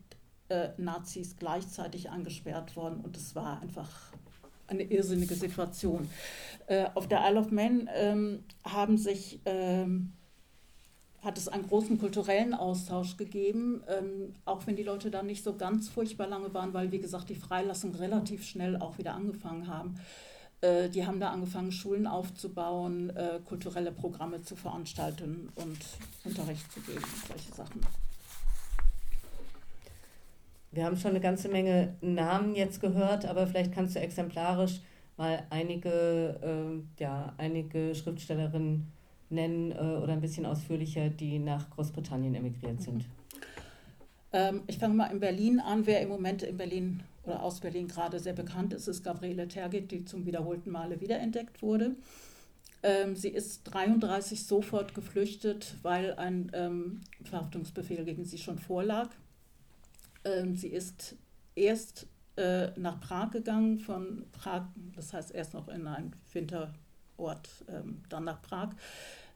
[0.50, 4.12] äh, Nazis gleichzeitig eingesperrt worden und es war einfach
[4.68, 6.08] eine irrsinnige Situation.
[6.68, 10.12] Äh, auf der Isle of Man ähm, haben sich ähm,
[11.22, 15.54] hat es einen großen kulturellen Austausch gegeben, ähm, auch wenn die Leute da nicht so
[15.54, 19.96] ganz furchtbar lange waren, weil, wie gesagt, die Freilassung relativ schnell auch wieder angefangen haben.
[20.60, 25.78] Äh, die haben da angefangen, Schulen aufzubauen, äh, kulturelle Programme zu veranstalten und
[26.24, 27.80] Unterricht zu geben, solche Sachen.
[30.70, 34.80] Wir haben schon eine ganze Menge Namen jetzt gehört, aber vielleicht kannst du exemplarisch
[35.16, 37.94] mal einige, äh, ja, einige
[44.32, 45.86] Ähm, ich fange mal in Berlin an.
[45.86, 49.90] Wer im Moment in Berlin oder aus Berlin gerade sehr bekannt ist, ist Gabriele Tergit,
[49.90, 51.96] die zum wiederholten Male wiederentdeckt wurde.
[52.82, 59.10] Ähm, sie ist 33 sofort geflüchtet, weil ein ähm, Verhaftungsbefehl gegen sie schon vorlag.
[60.24, 61.16] Ähm, sie ist
[61.54, 66.14] erst äh, nach Prag gegangen, von Prag, das heißt erst noch in einen
[67.18, 68.70] Winterort, ähm, dann nach Prag,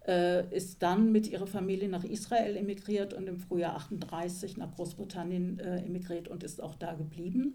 [0.06, 5.58] äh, ist dann mit ihrer Familie nach Israel emigriert und im Frühjahr 38 nach Großbritannien
[5.58, 7.54] äh, emigriert und ist auch da geblieben.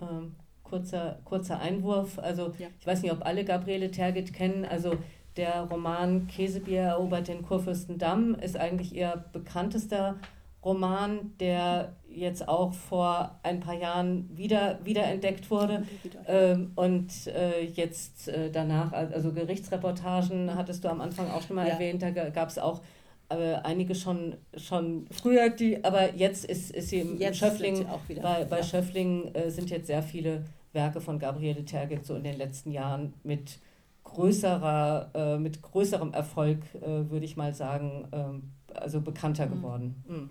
[0.00, 2.18] Ähm, kurzer, kurzer Einwurf.
[2.18, 2.68] Also ja.
[2.78, 4.64] ich weiß nicht, ob alle Gabriele Tergit kennen.
[4.64, 4.94] Also
[5.36, 10.16] der Roman Käsebier erobert den Kurfürstendamm ist eigentlich ihr bekanntester
[10.64, 15.84] Roman, der jetzt auch vor ein paar Jahren wieder wiederentdeckt wurde.
[16.26, 21.66] Ähm, und äh, jetzt äh, danach, also Gerichtsreportagen hattest du am Anfang auch schon mal
[21.66, 21.74] ja.
[21.74, 22.80] erwähnt, da gab es auch
[23.28, 28.14] äh, einige schon, schon früher, die, aber jetzt ist, ist sie im jetzt Schöffling, sie
[28.14, 28.62] bei, bei ja.
[28.62, 33.14] Schöffling äh, sind jetzt sehr viele Werke von Gabriele Tergit so in den letzten Jahren
[33.24, 33.58] mit
[34.04, 38.42] größerer, äh, mit größerem Erfolg, äh, würde ich mal sagen, ähm,
[38.74, 39.50] also bekannter mhm.
[39.50, 40.04] geworden.
[40.08, 40.30] Mhm.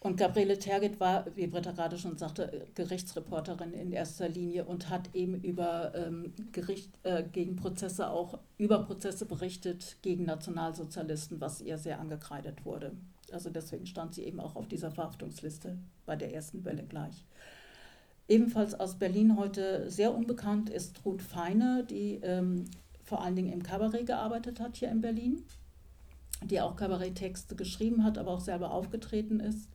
[0.00, 5.12] Und Gabriele Tergit war, wie Britta gerade schon sagte, Gerichtsreporterin in erster Linie und hat
[5.12, 11.78] eben über ähm, Gericht, äh, gegen Prozesse auch über Prozesse berichtet gegen Nationalsozialisten, was ihr
[11.78, 12.92] sehr angekreidet wurde.
[13.32, 17.24] Also deswegen stand sie eben auch auf dieser Verhaftungsliste bei der ersten Welle gleich.
[18.28, 22.66] Ebenfalls aus Berlin heute sehr unbekannt ist Ruth Feine, die ähm,
[23.02, 25.42] vor allen Dingen im Kabarett gearbeitet hat hier in Berlin,
[26.44, 29.68] die auch Kabaretttexte geschrieben hat, aber auch selber aufgetreten ist.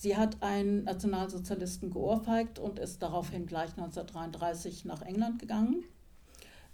[0.00, 5.82] Sie hat einen Nationalsozialisten geohrfeigt und ist daraufhin gleich 1933 nach England gegangen.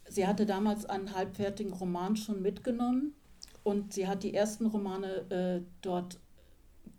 [0.07, 3.15] Sie hatte damals einen halbfertigen Roman schon mitgenommen
[3.63, 6.19] und sie hat die ersten Romane äh, dort,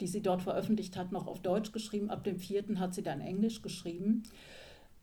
[0.02, 2.10] die sie dort veröffentlicht hat, noch auf Deutsch geschrieben.
[2.10, 4.24] Ab dem vierten hat sie dann Englisch geschrieben.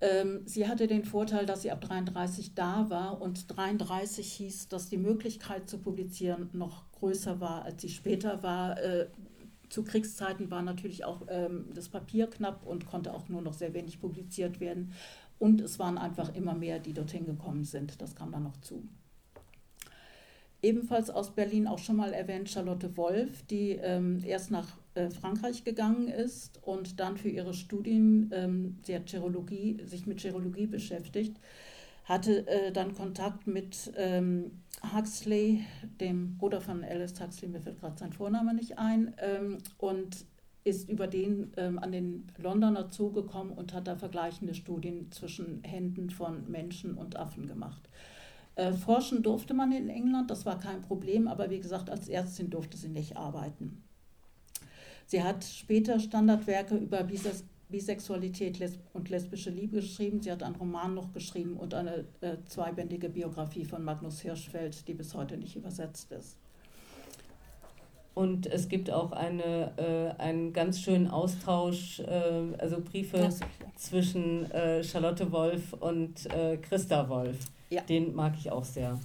[0.00, 4.88] Ähm, sie hatte den Vorteil, dass sie ab 33 da war und 33 hieß, dass
[4.88, 8.82] die Möglichkeit zu publizieren noch größer war, als sie später war.
[8.82, 9.06] Äh,
[9.72, 13.72] zu Kriegszeiten war natürlich auch ähm, das Papier knapp und konnte auch nur noch sehr
[13.72, 14.92] wenig publiziert werden.
[15.38, 18.02] Und es waren einfach immer mehr, die dorthin gekommen sind.
[18.02, 18.86] Das kam dann noch zu.
[20.60, 25.64] Ebenfalls aus Berlin auch schon mal erwähnt Charlotte Wolf, die ähm, erst nach äh, Frankreich
[25.64, 31.40] gegangen ist und dann für ihre Studien, ähm, sie hat sich mit Chirologie beschäftigt,
[32.04, 34.62] hatte äh, dann Kontakt mit ähm,
[34.94, 35.64] Huxley,
[36.00, 40.26] dem Bruder von Alice Huxley, mir fällt gerade sein Vorname nicht ein, ähm, und
[40.64, 46.10] ist über den ähm, an den Londoner zugekommen und hat da vergleichende Studien zwischen Händen
[46.10, 47.88] von Menschen und Affen gemacht.
[48.54, 52.50] Äh, forschen durfte man in England, das war kein Problem, aber wie gesagt, als Ärztin
[52.50, 53.82] durfte sie nicht arbeiten.
[55.06, 57.02] Sie hat später Standardwerke über
[57.72, 58.60] Bisexualität
[58.92, 60.22] und lesbische Liebe geschrieben.
[60.22, 64.94] Sie hat einen Roman noch geschrieben und eine äh, zweibändige Biografie von Magnus Hirschfeld, die
[64.94, 66.36] bis heute nicht übersetzt ist.
[68.14, 73.30] Und es gibt auch eine, äh, einen ganz schönen Austausch, äh, also Briefe ja.
[73.76, 77.38] zwischen äh, Charlotte Wolf und äh, Christa Wolf.
[77.70, 77.80] Ja.
[77.82, 79.00] Den mag ich auch sehr.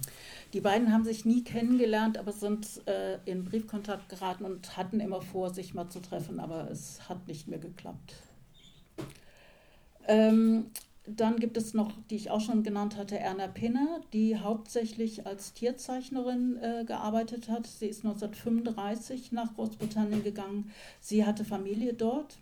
[0.52, 5.22] Die beiden haben sich nie kennengelernt, aber sind äh, in Briefkontakt geraten und hatten immer
[5.22, 8.14] vor, sich mal zu treffen, aber es hat nicht mehr geklappt.
[10.08, 10.70] Ähm,
[11.06, 15.54] dann gibt es noch, die ich auch schon genannt hatte, Erna Pinner, die hauptsächlich als
[15.54, 17.66] Tierzeichnerin äh, gearbeitet hat.
[17.66, 20.70] Sie ist 1935 nach Großbritannien gegangen.
[21.00, 22.36] Sie hatte Familie dort.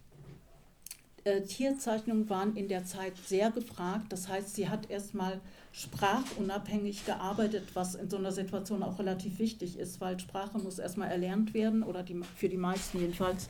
[1.22, 4.06] Äh, Tierzeichnungen waren in der Zeit sehr gefragt.
[4.08, 5.40] Das heißt, sie hat erstmal
[5.72, 11.10] sprachunabhängig gearbeitet, was in so einer Situation auch relativ wichtig ist, weil Sprache muss erstmal
[11.10, 13.48] erlernt werden oder die, für die meisten jedenfalls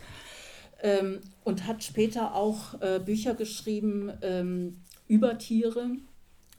[0.82, 5.96] ähm, und hat später auch äh, Bücher geschrieben ähm, über Tiere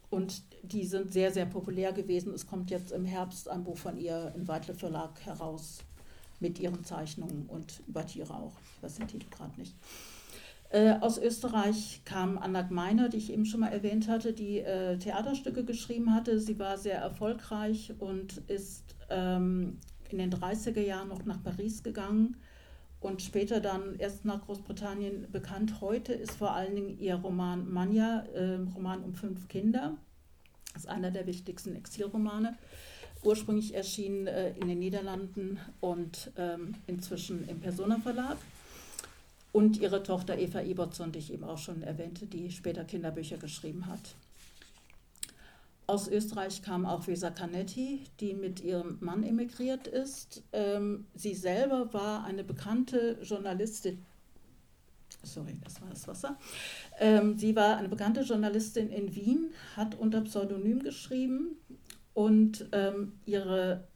[0.09, 2.33] und die sind sehr, sehr populär gewesen.
[2.33, 5.79] Es kommt jetzt im Herbst ein Buch von ihr im Weitle Verlag heraus
[6.39, 8.53] mit ihren Zeichnungen und über Tiere auch.
[8.75, 9.75] Ich weiß den Titel gerade nicht.
[10.69, 14.97] Äh, aus Österreich kam Anna Gmeiner, die ich eben schon mal erwähnt hatte, die äh,
[14.97, 16.39] Theaterstücke geschrieben hatte.
[16.39, 22.35] Sie war sehr erfolgreich und ist ähm, in den 30er Jahren noch nach Paris gegangen
[22.99, 25.81] und später dann erst nach Großbritannien bekannt.
[25.81, 29.95] Heute ist vor allen Dingen ihr Roman Manja, äh, Roman um fünf Kinder.
[30.73, 32.57] Das ist einer der wichtigsten Exilromane.
[33.23, 38.37] Ursprünglich erschienen äh, in den Niederlanden und ähm, inzwischen im Persona Verlag.
[39.51, 43.87] Und ihre Tochter Eva Ebertson, die ich eben auch schon erwähnte, die später Kinderbücher geschrieben
[43.87, 44.15] hat.
[45.87, 50.43] Aus Österreich kam auch Vesa Canetti, die mit ihrem Mann emigriert ist.
[50.51, 54.05] Ähm, sie selber war eine bekannte Journalistin
[55.23, 56.37] sorry, das war das Wasser.
[56.99, 61.57] Ähm, sie war eine bekannte Journalistin in Wien, hat unter Pseudonym geschrieben
[62.13, 63.87] und ähm, ihre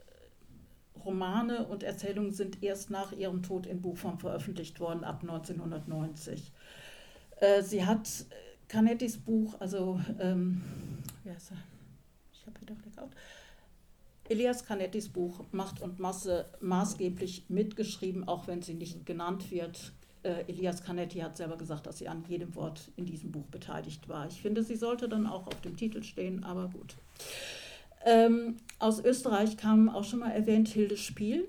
[1.04, 6.52] Romane und Erzählungen sind erst nach ihrem Tod in Buchform veröffentlicht worden, ab 1990.
[7.38, 8.08] Äh, sie hat
[8.68, 10.62] Canettis Buch, also, ähm,
[11.24, 11.71] wie heißt er?
[12.42, 13.12] Ich habe wieder Blackout.
[14.28, 19.94] Elias Canettis Buch Macht und Masse maßgeblich mitgeschrieben, auch wenn sie nicht genannt wird.
[20.24, 24.08] Äh, Elias Canetti hat selber gesagt, dass sie an jedem Wort in diesem Buch beteiligt
[24.10, 24.28] war.
[24.28, 26.96] Ich finde, sie sollte dann auch auf dem Titel stehen, aber gut.
[28.06, 31.48] Ähm, aus Österreich kam auch schon mal erwähnt Hilde Spiel.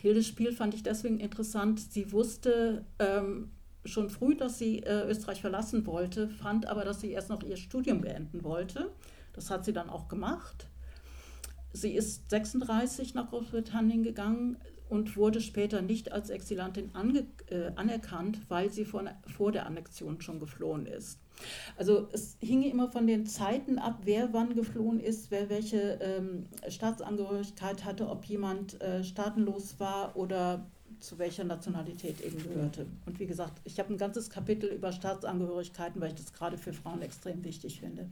[0.00, 1.80] Hilde Spiel fand ich deswegen interessant.
[1.80, 3.52] Sie wusste ähm,
[3.84, 7.56] schon früh, dass sie äh, Österreich verlassen wollte, fand aber, dass sie erst noch ihr
[7.56, 8.90] Studium beenden wollte.
[9.34, 10.68] Das hat sie dann auch gemacht.
[11.72, 14.58] Sie ist 36 nach Großbritannien gegangen
[14.88, 20.20] und wurde später nicht als Exilantin ange, äh, anerkannt, weil sie von, vor der Annexion
[20.20, 21.18] schon geflohen ist.
[21.76, 26.46] Also es hing immer von den Zeiten ab, wer wann geflohen ist, wer welche ähm,
[26.68, 30.70] Staatsangehörigkeit hatte, ob jemand äh, staatenlos war oder
[31.00, 32.86] zu welcher Nationalität eben gehörte.
[33.04, 36.72] Und wie gesagt, ich habe ein ganzes Kapitel über Staatsangehörigkeiten, weil ich das gerade für
[36.72, 38.08] Frauen extrem wichtig finde.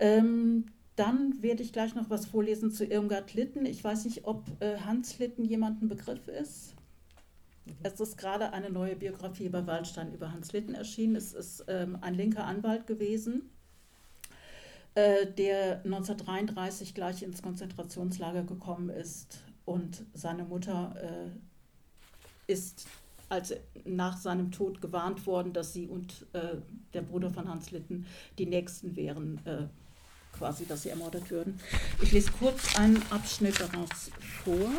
[0.00, 3.64] Ähm, dann werde ich gleich noch was vorlesen zu Irmgard Litten.
[3.64, 6.74] Ich weiß nicht, ob äh, Hans Litten jemand ein Begriff ist.
[7.82, 11.16] Es ist gerade eine neue Biografie über Waldstein über Hans Litten erschienen.
[11.16, 13.50] Es ist ähm, ein linker Anwalt gewesen,
[14.94, 21.30] äh, der 1933 gleich ins Konzentrationslager gekommen ist und seine Mutter
[22.48, 22.86] äh, ist
[23.28, 26.56] als nach seinem Tod gewarnt worden, dass sie und äh,
[26.92, 28.04] der Bruder von Hans Litten
[28.38, 29.68] die Nächsten wären äh,
[30.40, 31.60] quasi, dass sie ermordet würden.
[32.00, 34.10] Ich lese kurz einen Abschnitt daraus
[34.42, 34.70] vor.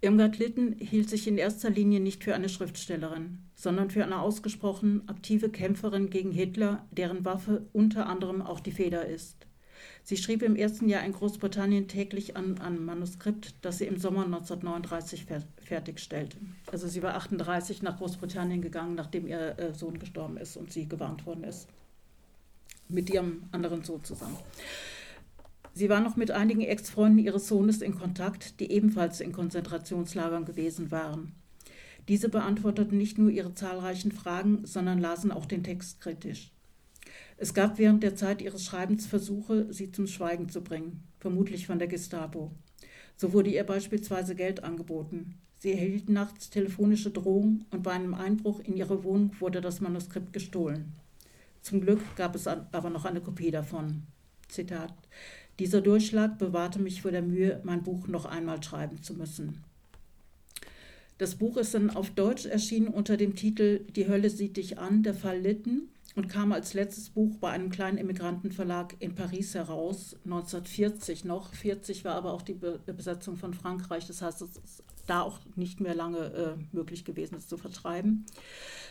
[0.00, 5.06] Irmgard Litten hielt sich in erster Linie nicht für eine Schriftstellerin, sondern für eine ausgesprochen
[5.10, 9.49] aktive Kämpferin gegen Hitler, deren Waffe unter anderem auch die Feder ist.
[10.10, 14.24] Sie schrieb im ersten Jahr in Großbritannien täglich an einem Manuskript, das sie im Sommer
[14.24, 16.36] 1939 fer fertigstellte.
[16.72, 20.88] Also sie war 38 nach Großbritannien gegangen, nachdem ihr äh, Sohn gestorben ist und sie
[20.88, 21.68] gewarnt worden ist.
[22.88, 24.36] Mit ihrem anderen Sohn zusammen.
[25.74, 30.90] Sie war noch mit einigen Ex-Freunden ihres Sohnes in Kontakt, die ebenfalls in Konzentrationslagern gewesen
[30.90, 31.36] waren.
[32.08, 36.50] Diese beantworteten nicht nur ihre zahlreichen Fragen, sondern lasen auch den Text kritisch.
[37.42, 41.78] Es gab während der Zeit ihres Schreibens Versuche, sie zum Schweigen zu bringen, vermutlich von
[41.78, 42.50] der Gestapo.
[43.16, 45.38] So wurde ihr beispielsweise Geld angeboten.
[45.56, 50.34] Sie erhielt nachts telefonische Drohungen und bei einem Einbruch in ihre Wohnung wurde das Manuskript
[50.34, 50.92] gestohlen.
[51.62, 54.02] Zum Glück gab es aber noch eine Kopie davon.
[54.48, 54.92] Zitat:
[55.58, 59.64] Dieser Durchschlag bewahrte mich vor der Mühe, mein Buch noch einmal schreiben zu müssen.
[61.16, 65.02] Das Buch ist dann auf Deutsch erschienen unter dem Titel Die Hölle sieht dich an,
[65.02, 65.88] der Fall Litten
[66.20, 71.54] und kam als letztes Buch bei einem kleinen Immigrantenverlag in Paris heraus, 1940 noch.
[71.54, 75.80] 40 war aber auch die Besetzung von Frankreich, das heißt, es ist da auch nicht
[75.80, 78.26] mehr lange äh, möglich gewesen, es zu vertreiben.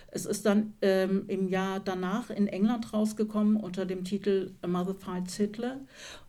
[0.08, 4.96] Es ist dann ähm, im Jahr danach in England rausgekommen unter dem Titel A Mother
[4.96, 5.82] Fights Hitler.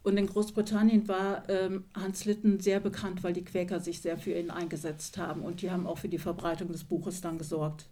[0.02, 4.32] Und in Großbritannien war ähm, Hans Litten sehr bekannt, weil die Quäker sich sehr für
[4.32, 7.86] ihn eingesetzt haben und die haben auch für die Verbreitung des Buches dann gesorgt.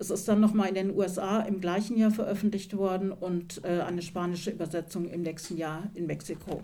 [0.00, 4.00] Es ist dann nochmal in den USA im gleichen Jahr veröffentlicht worden und äh, eine
[4.00, 6.62] spanische Übersetzung im nächsten Jahr in Mexiko.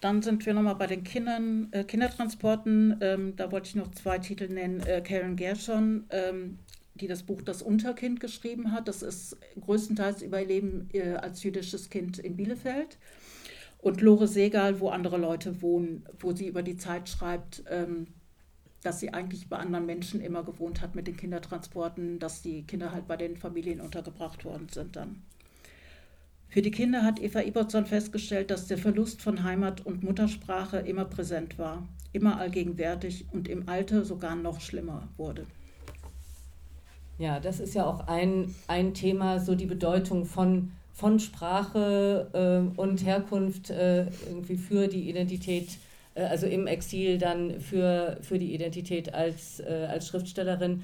[0.00, 2.96] Dann sind wir nochmal bei den Kindern, äh, Kindertransporten.
[3.00, 4.80] Ähm, da wollte ich noch zwei Titel nennen.
[4.80, 6.58] Äh, Karen Gershon, ähm,
[6.96, 8.88] die das Buch Das Unterkind geschrieben hat.
[8.88, 12.98] Das ist größtenteils über ihr Leben äh, als jüdisches Kind in Bielefeld.
[13.78, 18.08] Und Lore Segal, wo andere Leute wohnen, wo sie über die Zeit schreibt, ähm,
[18.86, 22.92] dass sie eigentlich bei anderen Menschen immer gewohnt hat mit den Kindertransporten, dass die Kinder
[22.92, 25.22] halt bei den Familien untergebracht worden sind dann.
[26.48, 31.04] Für die Kinder hat Eva Ibertson festgestellt, dass der Verlust von Heimat und Muttersprache immer
[31.04, 35.46] präsent war, immer allgegenwärtig und im Alter sogar noch schlimmer wurde.
[37.18, 42.80] Ja, das ist ja auch ein, ein Thema, so die Bedeutung von, von Sprache äh,
[42.80, 45.78] und Herkunft äh, irgendwie für die Identität
[46.16, 50.82] äh, also im Exil dann für, für die Identität als, äh, als Schriftstellerin.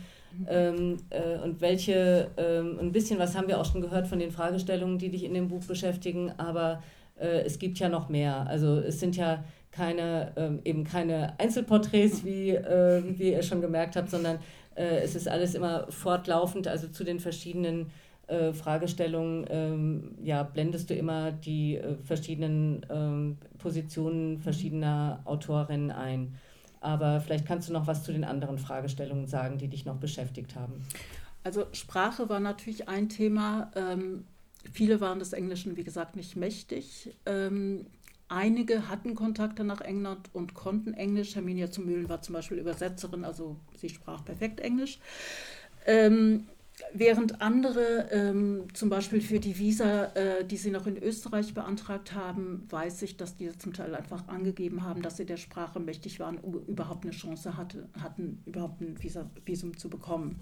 [0.49, 4.31] Ähm, äh, und welche, ähm, ein bisschen was haben wir auch schon gehört von den
[4.31, 6.83] Fragestellungen, die dich in dem Buch beschäftigen, aber
[7.21, 8.47] äh, es gibt ja noch mehr.
[8.49, 13.97] Also es sind ja keine, ähm, eben keine Einzelporträts, wie, äh, wie ihr schon gemerkt
[13.97, 14.39] habt, sondern
[14.75, 17.91] Äh, es ist alles immer fortlaufend, also zu den verschiedenen
[18.33, 26.39] äh, Fragestellungen ähm, ja, blendest du immer die äh, verschiedenen ähm, Positionen verschiedener Autorinnen ein.
[26.81, 30.57] Aber vielleicht kannst du noch was zu den anderen Fragestellungen sagen, die dich noch beschäftigt
[30.57, 30.85] haben.
[31.45, 33.71] Also Sprache war natürlich ein Thema.
[33.77, 34.25] Ähm,
[34.73, 37.15] viele waren des Englischen, wie gesagt, nicht mächtig.
[37.27, 37.85] Ähm,
[38.29, 41.37] einige hatten Kontakte nach England und konnten Englisch.
[41.37, 44.99] Herminia zu Mühlen war zum Beispiel Übersetzerin, also sie sprach perfekt Englisch.
[45.85, 46.47] Ähm,
[46.95, 52.15] Während andere, ähm, zum Beispiel für die Visa, äh, die sie noch in Österreich beantragt
[52.15, 56.21] haben, weiß ich, dass die zum Teil einfach angegeben haben, dass sie der Sprache mächtig
[56.21, 60.41] waren, um überhaupt eine Chance hatte, hatten, überhaupt ein Visa, Visum zu bekommen.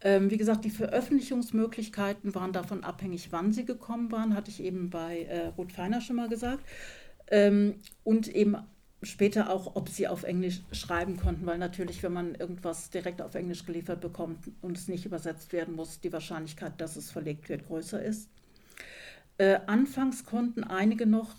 [0.00, 4.90] Ähm, wie gesagt, die Veröffentlichungsmöglichkeiten waren davon abhängig, wann sie gekommen waren, hatte ich eben
[4.90, 6.62] bei äh, Ruth Feiner schon mal gesagt.
[7.30, 8.56] Ähm, und eben
[9.04, 13.34] später auch, ob sie auf Englisch schreiben konnten, weil natürlich, wenn man irgendwas direkt auf
[13.34, 17.66] Englisch geliefert bekommt und es nicht übersetzt werden muss, die Wahrscheinlichkeit, dass es verlegt wird,
[17.66, 18.28] größer ist.
[19.38, 21.34] Äh, anfangs konnten einige noch,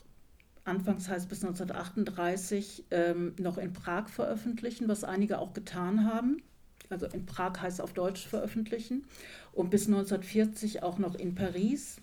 [0.63, 6.41] anfangs heißt bis 1938, ähm, noch in Prag veröffentlichen, was einige auch getan haben.
[6.89, 9.05] Also in Prag heißt auf Deutsch veröffentlichen.
[9.53, 11.97] Und bis 1940 auch noch in Paris.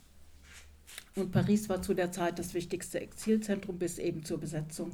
[1.15, 4.93] Und Paris war zu der Zeit das wichtigste Exilzentrum bis eben zur Besetzung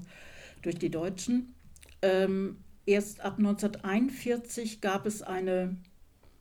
[0.63, 1.55] durch die Deutschen.
[2.03, 5.77] Ähm, erst ab 1941 gab es eine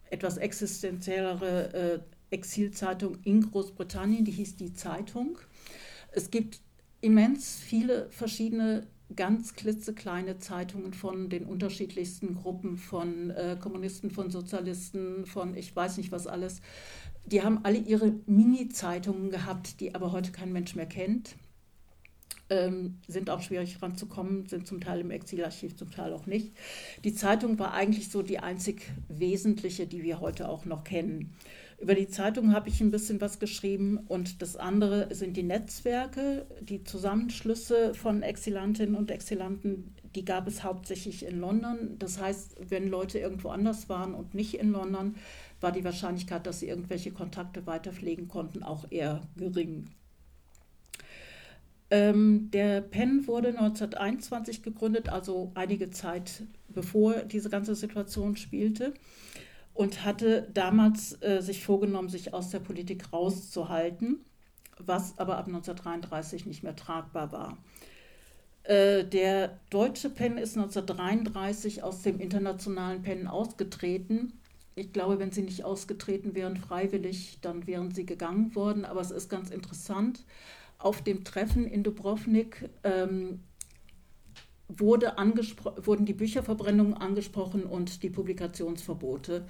[0.09, 1.99] etwas existenziellere äh,
[2.29, 5.37] Exilzeitung in Großbritannien, die hieß Die Zeitung.
[6.11, 6.61] Es gibt
[7.01, 15.25] immens viele verschiedene ganz klitzekleine Zeitungen von den unterschiedlichsten Gruppen, von äh, Kommunisten, von Sozialisten,
[15.25, 16.61] von ich weiß nicht was alles.
[17.25, 21.35] Die haben alle ihre Mini-Zeitungen gehabt, die aber heute kein Mensch mehr kennt
[22.49, 26.53] ähm, sind auch schwierig ranzukommen, sind zum Teil im Exilarchiv, zum Teil auch nicht.
[27.03, 31.33] Die Zeitung war eigentlich so die einzig wesentliche, die wir heute auch noch kennen.
[31.79, 36.47] Über die Zeitung habe ich ein bisschen was geschrieben und das andere sind die Netzwerke,
[36.61, 41.97] die Zusammenschlüsse von Exilantinnen und Exilanten, die gab es hauptsächlich in London.
[41.99, 45.15] Das heißt, wenn Leute irgendwo anders waren und nicht in London,
[45.61, 49.85] war die Wahrscheinlichkeit, dass sie irgendwelche Kontakte weiterpflegen konnten, auch eher gering.
[51.89, 58.93] Ähm, der PEN wurde 1921 gegründet, also einige Zeit bevor diese ganze Situation spielte
[59.73, 64.25] und hatte damals äh, sich vorgenommen, sich aus der Politik rauszuhalten,
[64.79, 67.57] was aber ab 1933 nicht mehr tragbar war.
[68.63, 74.33] Äh, der deutsche PEN ist 1933 aus dem internationalen PEN ausgetreten.
[74.75, 78.83] Ich glaube, wenn sie nicht ausgetreten wären freiwillig, dann wären sie gegangen worden.
[78.83, 80.25] Aber es ist ganz interessant
[80.77, 83.43] auf dem Treffen in Dubrovnik ähm,
[84.67, 89.47] wurde wurden die Bücherverbrennungen angesprochen und die Publikationsverbote.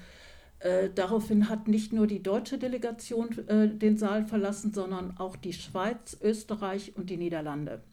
[0.59, 5.53] Äh, daraufhin hat nicht nur die deutsche Delegation äh, den Saal verlassen, sondern auch die
[5.53, 7.84] Schweiz, Österreich und die Niederlande.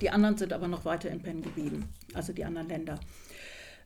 [0.00, 3.00] Die anderen sind aber noch weiter in Penn geblieben, also die anderen Länder.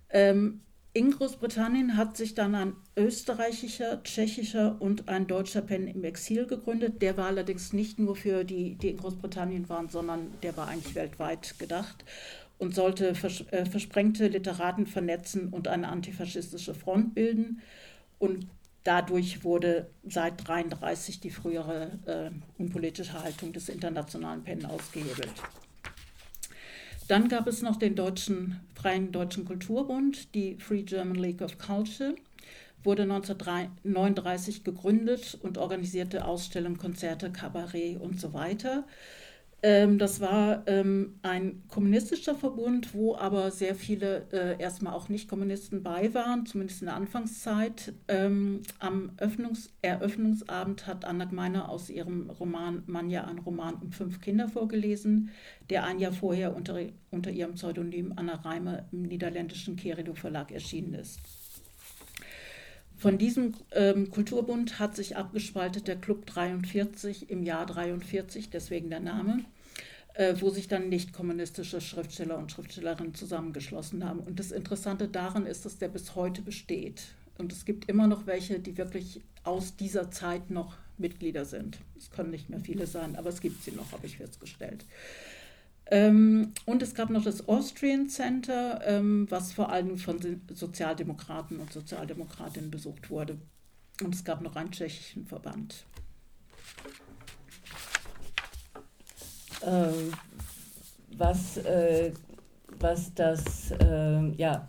[0.09, 0.63] Ähm,
[1.01, 7.01] in Großbritannien hat sich dann ein österreichischer, tschechischer und ein deutscher Pen im Exil gegründet.
[7.01, 10.95] Der war allerdings nicht nur für die, die in Großbritannien waren, sondern der war eigentlich
[10.95, 12.05] weltweit gedacht
[12.59, 17.63] und sollte vers äh, versprengte Literaten vernetzen und eine antifaschistische Front bilden.
[18.19, 18.47] Und
[18.85, 22.31] dadurch wurde seit 1933 die frühere äh,
[22.61, 25.33] unpolitische Haltung des internationalen PEN ausgehebelt.
[27.11, 32.15] Dann gab es noch den deutschen, Freien Deutschen Kulturbund, die Free German League of Culture,
[32.85, 38.85] wurde 1939 gegründet und organisierte Ausstellungen, Konzerte, Kabarett und so weiter.
[39.63, 45.83] Ähm, das war ähm, ein kommunistischer Verbund, wo aber sehr viele äh, erstmal auch Nicht-Kommunisten
[45.83, 47.93] bei waren, zumindest in der Anfangszeit.
[48.09, 54.21] Ähm, am Öffnungs Eröffnungsabend hat Anna Gmeiner aus ihrem Roman Manja ein Roman um fünf
[54.21, 55.31] Kinder vorgelesen,
[55.69, 56.79] der ein Jahr vorher unter,
[57.11, 61.40] unter ihrem Pseudonym Anna Reimer im niederländischen Kerido Verlag erschienen ist.
[63.01, 69.01] Von diesem ähm, Kulturbund hat sich abgespaltet der Club 43 im Jahr 43, deswegen der
[69.01, 69.43] Name,
[70.13, 74.21] äh, wo sich dann nicht kommunistische Schriftsteller und Schriftstellerinnen zusammengeschlossen haben.
[74.21, 77.01] Und das Interessante daran ist, dass der bis heute besteht.
[77.39, 81.79] Und es gibt immer noch welche, die wirklich aus dieser Zeit noch Mitglieder sind.
[81.97, 84.85] Es können nicht mehr viele sein, aber es gibt sie noch, habe ich festgestellt.
[85.91, 90.19] Ähm, und es gab noch das Austrian Center, ähm, was vor allem von
[90.53, 93.39] Sozialdemokraten und Sozialdemokratinnen besucht wurde.
[94.03, 95.85] Und es gab noch einen tschechischen Verband.
[99.67, 100.13] Ähm,
[101.17, 102.13] was äh,
[102.81, 104.67] was das, äh, ja,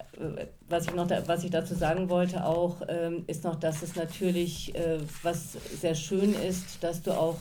[0.70, 4.76] was ich noch, was ich dazu sagen wollte auch, äh, ist noch, dass es natürlich,
[4.76, 7.38] äh, was sehr schön ist, dass du auch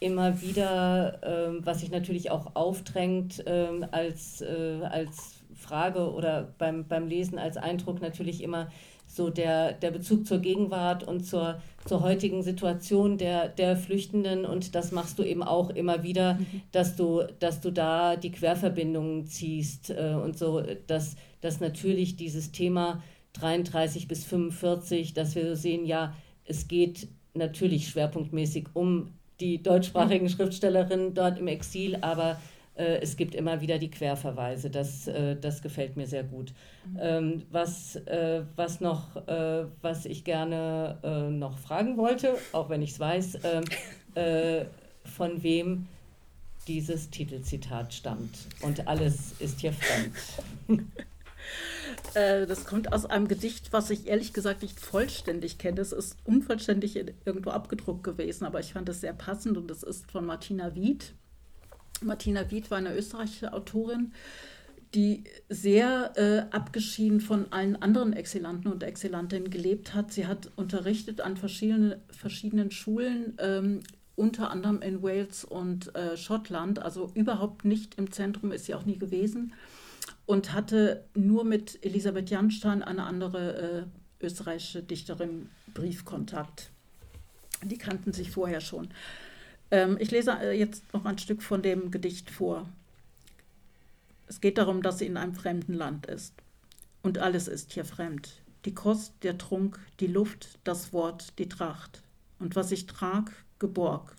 [0.00, 6.88] immer wieder, ähm, was sich natürlich auch aufdrängt ähm, als, äh, als Frage oder beim,
[6.88, 8.68] beim Lesen als Eindruck natürlich immer
[9.06, 14.44] so der, der Bezug zur Gegenwart und zur, zur heutigen Situation der, der Flüchtenden.
[14.44, 16.62] Und das machst du eben auch immer wieder, mhm.
[16.72, 22.52] dass, du, dass du da die Querverbindungen ziehst äh, und so, dass, dass natürlich dieses
[22.52, 23.02] Thema
[23.34, 30.28] 33 bis 45, dass wir so sehen, ja, es geht natürlich schwerpunktmäßig um die deutschsprachigen.
[30.28, 32.38] Schriftstellerinnen dort im Exil, aber
[32.76, 34.70] äh, es gibt immer wieder die Querverweise.
[34.70, 36.52] Das, äh, das gefällt mir sehr gut.
[36.98, 42.82] Ähm, was, äh, was, noch, äh, was ich gerne äh, noch fragen wollte, auch wenn
[42.82, 43.64] ich es weiß, ähm,
[44.14, 44.64] äh,
[45.04, 45.86] von wem
[46.68, 48.38] dieses Titelzitat stammt.
[48.62, 50.14] Und alles ist hier fremd.
[52.14, 55.80] Das kommt aus einem Gedicht, was ich ehrlich gesagt nicht vollständig kenne.
[55.80, 60.10] Es ist unvollständig irgendwo abgedruckt gewesen, aber ich fand es sehr passend und es ist
[60.10, 61.14] von Martina Wied.
[62.02, 64.12] Martina Wied war eine österreichische Autorin,
[64.94, 70.12] die sehr äh, abgeschieden von allen anderen Exilanten und Exilantinnen gelebt hat.
[70.12, 73.80] Sie hat unterrichtet an verschiedenen, verschiedenen Schulen, ähm,
[74.16, 78.84] unter anderem in Wales und äh, Schottland, also überhaupt nicht im Zentrum ist sie auch
[78.84, 79.52] nie gewesen
[80.30, 83.88] und hatte nur mit Elisabeth Janstein, eine andere
[84.20, 86.70] äh, österreichische Dichterin, Briefkontakt.
[87.64, 88.90] Die kannten sich vorher schon.
[89.72, 92.68] Ähm, ich lese äh, jetzt noch ein Stück von dem Gedicht vor.
[94.28, 96.32] Es geht darum, dass sie in einem fremden Land ist.
[97.02, 98.40] Und alles ist hier fremd.
[98.66, 102.04] Die Kost, der Trunk, die Luft, das Wort, die Tracht.
[102.38, 104.16] Und was ich trag, geborgt.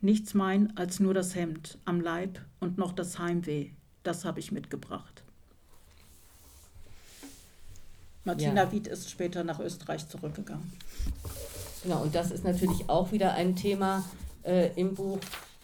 [0.00, 3.70] Nichts mein als nur das Hemd am Leib und noch das Heimweh.
[4.02, 5.22] Das habe ich mitgebracht.
[8.26, 8.72] Martina ja.
[8.72, 10.72] Wied ist später nach Österreich zurückgegangen.
[11.82, 14.04] Genau, und das ist natürlich auch wieder ein Thema,
[14.42, 15.18] äh, im Buch,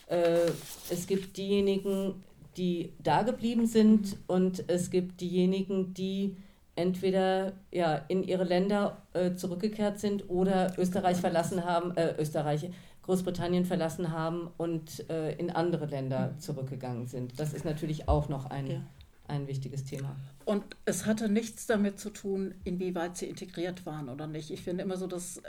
[0.07, 0.51] äh,
[0.89, 2.23] es gibt diejenigen,
[2.57, 6.37] die da geblieben sind und es gibt diejenigen, die
[6.77, 12.71] entweder ja, in ihre Länder äh, zurückgekehrt sind oder Österreich verlassen haben, äh, Österreich,
[13.03, 17.39] Großbritannien verlassen haben und äh, in andere Länder zurückgegangen sind.
[17.41, 18.81] Das ist natürlich auch noch ein, ja.
[19.29, 20.17] Ein wichtiges Thema.
[20.45, 24.51] Und es hatte nichts damit zu tun, inwieweit sie integriert waren oder nicht.
[24.51, 25.43] Ich finde immer so, das äh,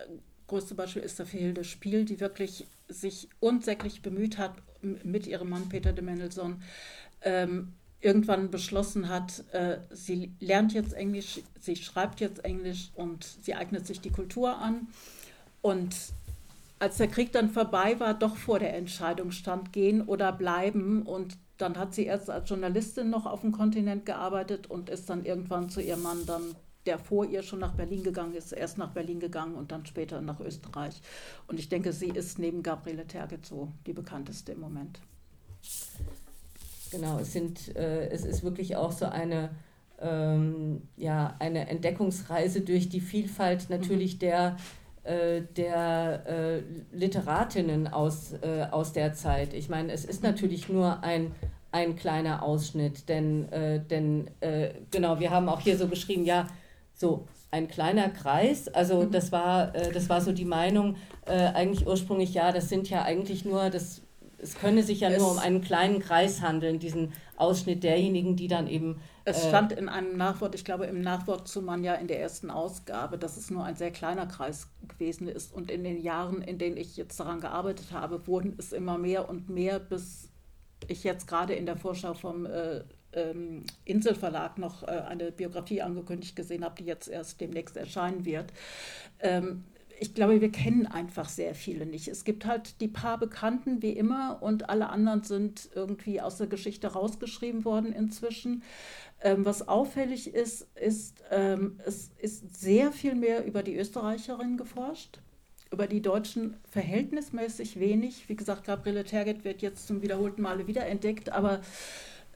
[0.48, 5.70] größte Beispiel ist der fehlende Spiel, die wirklich sich unsäglich bemüht hat, mit ihrem Mann
[5.70, 6.62] Peter de Mendelssohn,
[7.22, 13.56] ähm, irgendwann beschlossen hat, äh, sie lernt jetzt Englisch, sie schreibt jetzt Englisch und sie
[13.56, 14.88] eignet sich die Kultur an.
[15.62, 15.96] Und
[16.80, 21.04] als der Krieg dann vorbei war, doch vor der Entscheidung stand, gehen oder bleiben.
[21.04, 25.26] Und dann hat sie erst als Journalistin noch auf dem Kontinent gearbeitet und ist dann
[25.26, 28.92] irgendwann zu ihrem Mann dann der vor ihr schon nach Berlin gegangen ist, erst nach
[28.92, 31.02] Berlin gegangen und dann später nach Österreich.
[31.48, 35.00] Und ich denke, sie ist neben Gabriele Terget so die bekannteste im Moment.
[36.92, 39.50] Genau, es, sind, äh, es ist wirklich auch so eine,
[40.00, 44.20] ähm, ja, eine Entdeckungsreise durch die Vielfalt natürlich mhm.
[44.20, 44.58] der,
[45.06, 46.62] der äh,
[46.96, 49.54] Literatinnen aus, äh, aus der Zeit.
[49.54, 51.34] Ich meine, es ist natürlich nur ein,
[51.74, 56.48] ein kleiner Ausschnitt, denn, äh, denn äh, genau, wir haben auch hier so geschrieben, ja,
[56.94, 58.68] so ein kleiner Kreis.
[58.68, 59.12] Also mhm.
[59.12, 60.96] das war, äh, das war so die Meinung
[61.26, 64.02] äh, eigentlich ursprünglich, ja, das sind ja eigentlich nur, das,
[64.44, 68.48] es könne sich ja es nur um einen kleinen Kreis handeln, diesen Ausschnitt derjenigen, die
[68.48, 69.02] dann eben.
[69.26, 72.52] Es äh, stand in einem Nachwort, ich glaube im Nachwort zu Manja in der ersten
[72.52, 75.54] Ausgabe, dass es nur ein sehr kleiner Kreis gewesen ist.
[75.54, 79.30] Und in den Jahren, in denen ich jetzt daran gearbeitet habe, wurden es immer mehr
[79.30, 80.30] und mehr, bis
[80.88, 82.82] ich jetzt gerade in der Vorschau vom äh,
[83.14, 88.52] ähm, Inselverlag noch äh, eine Biografie angekündigt gesehen habe, die jetzt erst demnächst erscheinen wird.
[89.20, 89.64] Ähm,
[90.04, 92.10] ich glaube, wir kennen einfach sehr viele nicht.
[92.10, 96.48] Es gibt halt die paar Bekannten wie immer und alle anderen sind irgendwie aus der
[96.48, 98.64] Geschichte rausgeschrieben worden inzwischen.
[99.22, 105.20] Ähm, was auffällig ist, ist, ähm, es ist sehr viel mehr über die Österreicherin geforscht
[105.72, 108.28] über die Deutschen verhältnismäßig wenig.
[108.28, 111.62] Wie gesagt, Gabriele Terget wird jetzt zum wiederholten Male wiederentdeckt, aber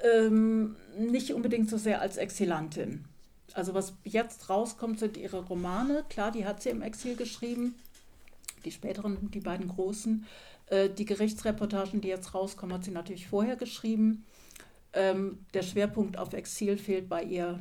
[0.01, 3.03] ähm, nicht unbedingt so sehr als Exilantin.
[3.57, 6.05] Also was jetzt rauskommt, sind ihre Romane.
[6.09, 7.73] Klar, die hat sie im Exil geschrieben,
[8.65, 10.27] die späteren, die beiden großen.
[10.67, 14.25] Äh, die Gerichtsreportagen, die jetzt rauskommen, hat sie natürlich vorher geschrieben.
[14.93, 17.59] Ähm, der Schwerpunkt auf Exil fehlt bei ihr,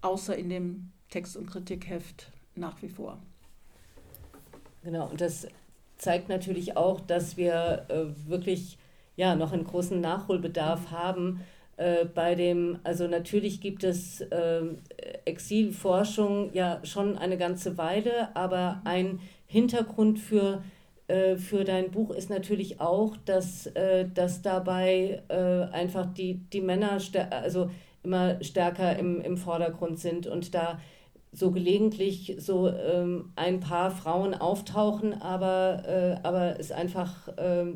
[0.00, 3.18] außer in dem Text- und Kritikheft nach wie vor.
[4.82, 5.46] Genau, und das
[5.98, 8.78] zeigt natürlich auch, dass wir äh, wirklich
[9.16, 11.42] ja, noch einen großen Nachholbedarf haben,
[11.76, 14.62] äh, bei dem, also natürlich gibt es äh,
[15.24, 20.62] Exilforschung ja schon eine ganze Weile, aber ein Hintergrund für,
[21.08, 26.60] äh, für dein Buch ist natürlich auch, dass, äh, dass dabei äh, einfach die, die
[26.60, 26.98] Männer
[27.30, 27.70] also
[28.04, 30.78] immer stärker im, im Vordergrund sind und da
[31.32, 37.28] so gelegentlich so ähm, ein paar Frauen auftauchen, aber, äh, aber es einfach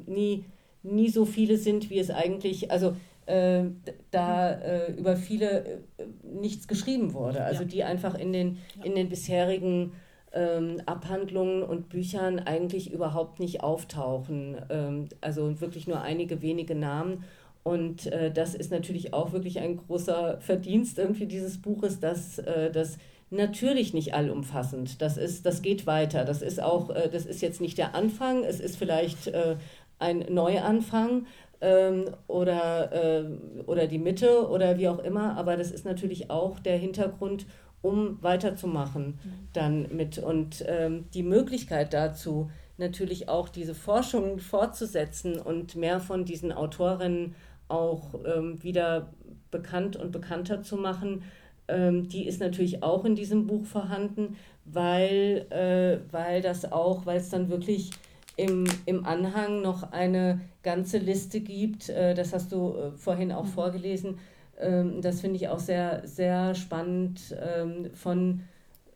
[0.07, 0.45] nie,
[0.85, 2.95] nie so viele sind, wie es eigentlich, also
[3.29, 3.65] äh,
[4.11, 5.79] da äh, über viele äh,
[6.23, 7.45] nichts geschrieben wurde.
[7.45, 7.69] Also ja.
[7.69, 9.93] die einfach in den, in den bisherigen
[10.33, 14.57] ähm, Abhandlungen und Büchern eigentlich überhaupt nicht auftauchen.
[14.71, 17.25] Ähm, also wirklich nur einige wenige Namen.
[17.65, 22.71] Und äh, das ist natürlich auch wirklich ein großer Verdienst irgendwie dieses Buches, dass äh,
[22.71, 22.97] das
[23.31, 25.03] natürlich nicht allumfassend.
[25.03, 26.25] Das ist, das geht weiter.
[26.25, 28.43] Das ist auch, äh, das ist jetzt nicht der Anfang.
[28.43, 29.57] Es ist vielleicht äh,
[29.99, 31.27] ein Neuanfang,
[31.61, 33.25] ähm, oder, äh,
[33.67, 37.47] oder die Mitte oder wie auch immer, aber das ist natürlich auch der Hintergrund,
[37.83, 39.49] um weiterzumachen mhm.
[39.53, 40.19] dann mit.
[40.19, 47.35] Und ähm, die Möglichkeit dazu, natürlich auch diese Forschung fortzusetzen und mehr von diesen Autorinnen
[47.69, 49.13] auch ähm, wieder
[49.51, 51.23] bekannt und bekannter zu machen,
[51.67, 57.19] ähm, die ist natürlich auch in diesem Buch vorhanden, weil, äh, weil das auch, weil
[57.19, 57.91] es dann wirklich
[58.39, 61.89] im, im Anhang noch eine ganze Liste gibt.
[61.91, 63.49] Äh, das hast du äh, vorhin auch mhm.
[63.49, 64.19] vorgelesen.
[64.59, 68.43] Ähm, das finde ich auch sehr, sehr spannend ähm, von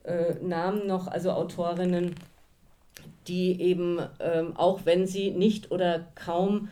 [0.05, 2.14] äh, Namen noch, also Autorinnen,
[3.26, 6.68] die eben, ähm, auch wenn sie nicht oder kaum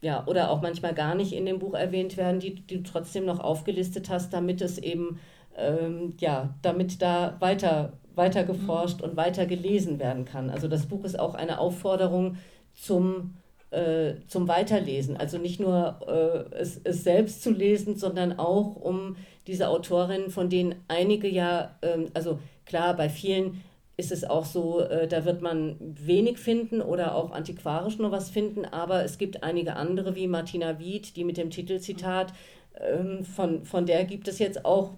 [0.00, 3.24] ja, oder auch manchmal gar nicht in dem Buch erwähnt werden, die, die du trotzdem
[3.24, 5.20] noch aufgelistet hast, damit es eben,
[5.56, 10.50] ähm, ja, damit da weiter weiter geforscht und weiter gelesen werden kann.
[10.50, 12.36] Also das Buch ist auch eine Aufforderung
[12.74, 13.34] zum,
[13.70, 15.16] äh, zum Weiterlesen.
[15.16, 20.48] Also nicht nur äh, es, es selbst zu lesen, sondern auch um diese Autorinnen, von
[20.48, 23.62] denen einige ja, äh, also klar, bei vielen
[23.96, 28.30] ist es auch so, äh, da wird man wenig finden oder auch antiquarisch nur was
[28.30, 32.32] finden, aber es gibt einige andere wie Martina Wied, die mit dem Titelzitat,
[32.80, 34.92] ähm, von, von der gibt es jetzt auch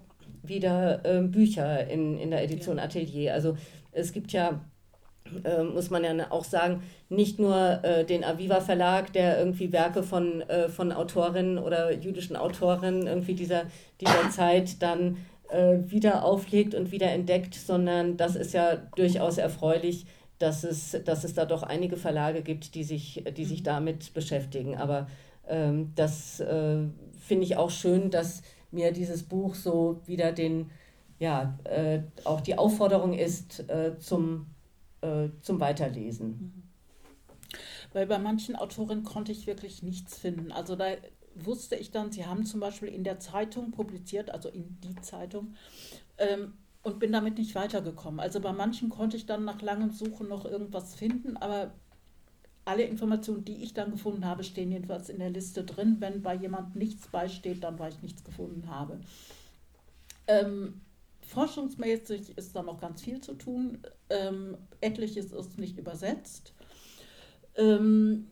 [0.47, 3.33] wieder äh, Bücher in, in der Edition Atelier.
[3.33, 3.57] Also
[3.91, 4.61] es gibt ja,
[5.43, 10.03] äh, muss man ja auch sagen, nicht nur äh, den Aviva Verlag, der irgendwie Werke
[10.03, 13.63] von, äh, von Autorinnen oder jüdischen Autorinnen irgendwie dieser,
[13.99, 15.17] dieser Zeit dann
[15.49, 20.05] äh, wieder auflegt und wieder entdeckt, sondern das ist ja durchaus erfreulich,
[20.39, 23.65] dass es, dass es da doch einige Verlage gibt, die sich, die sich mhm.
[23.65, 24.75] damit beschäftigen.
[24.77, 25.07] Aber
[25.47, 26.79] ähm, das äh,
[27.19, 28.41] finde ich auch schön, dass
[28.71, 30.71] mir dieses Buch so wieder den,
[31.19, 34.47] ja, äh, auch die Aufforderung ist äh, zum,
[35.01, 36.29] äh, zum Weiterlesen.
[36.29, 36.63] Mhm.
[37.93, 40.51] Weil bei manchen Autorinnen konnte ich wirklich nichts finden.
[40.51, 40.85] Also da
[41.35, 45.53] wusste ich dann, sie haben zum Beispiel in der Zeitung publiziert, also in die Zeitung,
[46.17, 48.19] ähm, und bin damit nicht weitergekommen.
[48.19, 51.73] Also bei manchen konnte ich dann nach langem Suchen noch irgendwas finden, aber
[52.65, 55.97] alle Informationen, die ich dann gefunden habe, stehen jedenfalls in der Liste drin.
[55.99, 58.99] Wenn bei jemand nichts beisteht, dann weil ich nichts gefunden habe.
[60.27, 60.81] Ähm,
[61.21, 63.79] forschungsmäßig ist da noch ganz viel zu tun.
[64.09, 66.53] Ähm, etliches ist nicht übersetzt.
[67.55, 68.27] Ähm,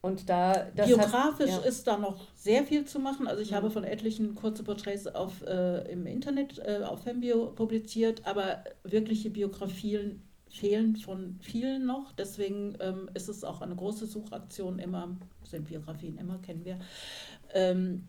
[0.00, 1.68] und da biografisch hat, ja.
[1.68, 3.26] ist da noch sehr viel zu machen.
[3.26, 3.56] Also ich mhm.
[3.56, 9.30] habe von etlichen kurze Porträts auf, äh, im Internet äh, auf Fembio publiziert, aber wirkliche
[9.30, 10.22] Biografien
[10.56, 12.12] fehlen von vielen noch.
[12.12, 16.78] Deswegen ähm, ist es auch eine große Suchaktion immer, sind Biografien immer, kennen wir.
[17.54, 18.08] Ähm,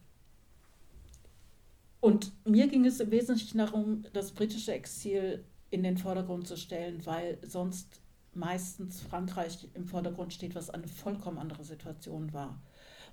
[1.99, 7.05] und mir ging es im Wesentlichen darum, das britische Exil in den Vordergrund zu stellen,
[7.05, 8.01] weil sonst
[8.33, 12.61] meistens Frankreich im Vordergrund steht, was eine vollkommen andere Situation war.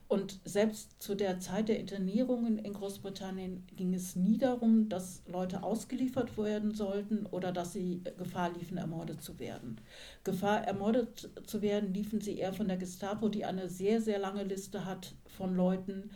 [0.07, 5.63] Und selbst zu der Zeit der Internierungen in Großbritannien ging es nie darum, dass Leute
[5.63, 9.81] ausgeliefert werden sollten oder dass sie Gefahr liefen, ermordet zu werden.
[10.23, 14.45] Gefahr, ermordet zu werden, liefen sie eher von der Gestapo, die eine sehr, sehr lange
[14.45, 16.11] Liste hat von Leuten,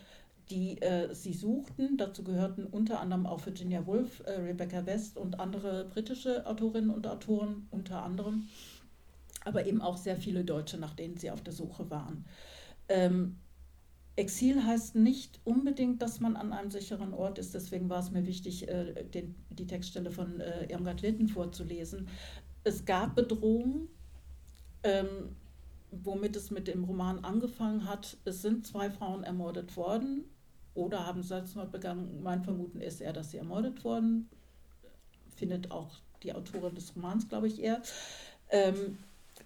[0.51, 1.97] die äh, sie suchten.
[1.97, 7.07] Dazu gehörten unter anderem auch Virginia Woolf, äh, Rebecca West und andere britische Autorinnen und
[7.07, 8.49] Autoren, unter anderem,
[9.45, 12.25] aber eben auch sehr viele Deutsche, nach denen sie auf der Suche waren.
[12.89, 13.37] Ähm,
[14.19, 17.55] Exil heißt nicht unbedingt, dass man an einem sicheren Ort ist.
[17.55, 22.09] Deswegen war es mir wichtig, äh, den, die Textstelle von äh, Irmgard Litten vorzulesen.
[22.65, 23.89] Es gab Bedrohungen,
[24.83, 25.37] ähm,
[25.93, 28.17] womit es mit dem Roman angefangen hat.
[28.25, 30.25] Es sind zwei Frauen ermordet worden
[30.75, 32.21] oder haben Selbstmord begangen.
[32.21, 34.29] Mein Vermuten ist eher, dass sie ermordet wurden.
[35.37, 35.93] Findet auch
[36.25, 37.83] die Autorin des Romans, glaube ich, eher.
[38.51, 38.99] Ähm,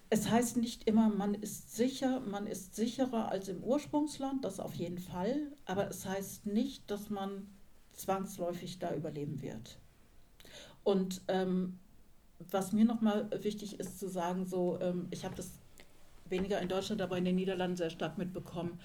[0.09, 4.75] es heißt nicht immer, man ist sicher, man ist sicherer als im Ursprungsland, das auf
[4.75, 7.47] jeden Fall, aber es heißt nicht, dass man
[7.93, 9.79] zwangsläufig da überleben wird.
[10.83, 11.79] Und ähm,
[12.51, 15.51] was mir nochmal wichtig ist zu sagen, so, ähm, ich habe das
[16.29, 18.79] weniger in Deutschland, aber in den Niederlanden sehr stark mitbekommen,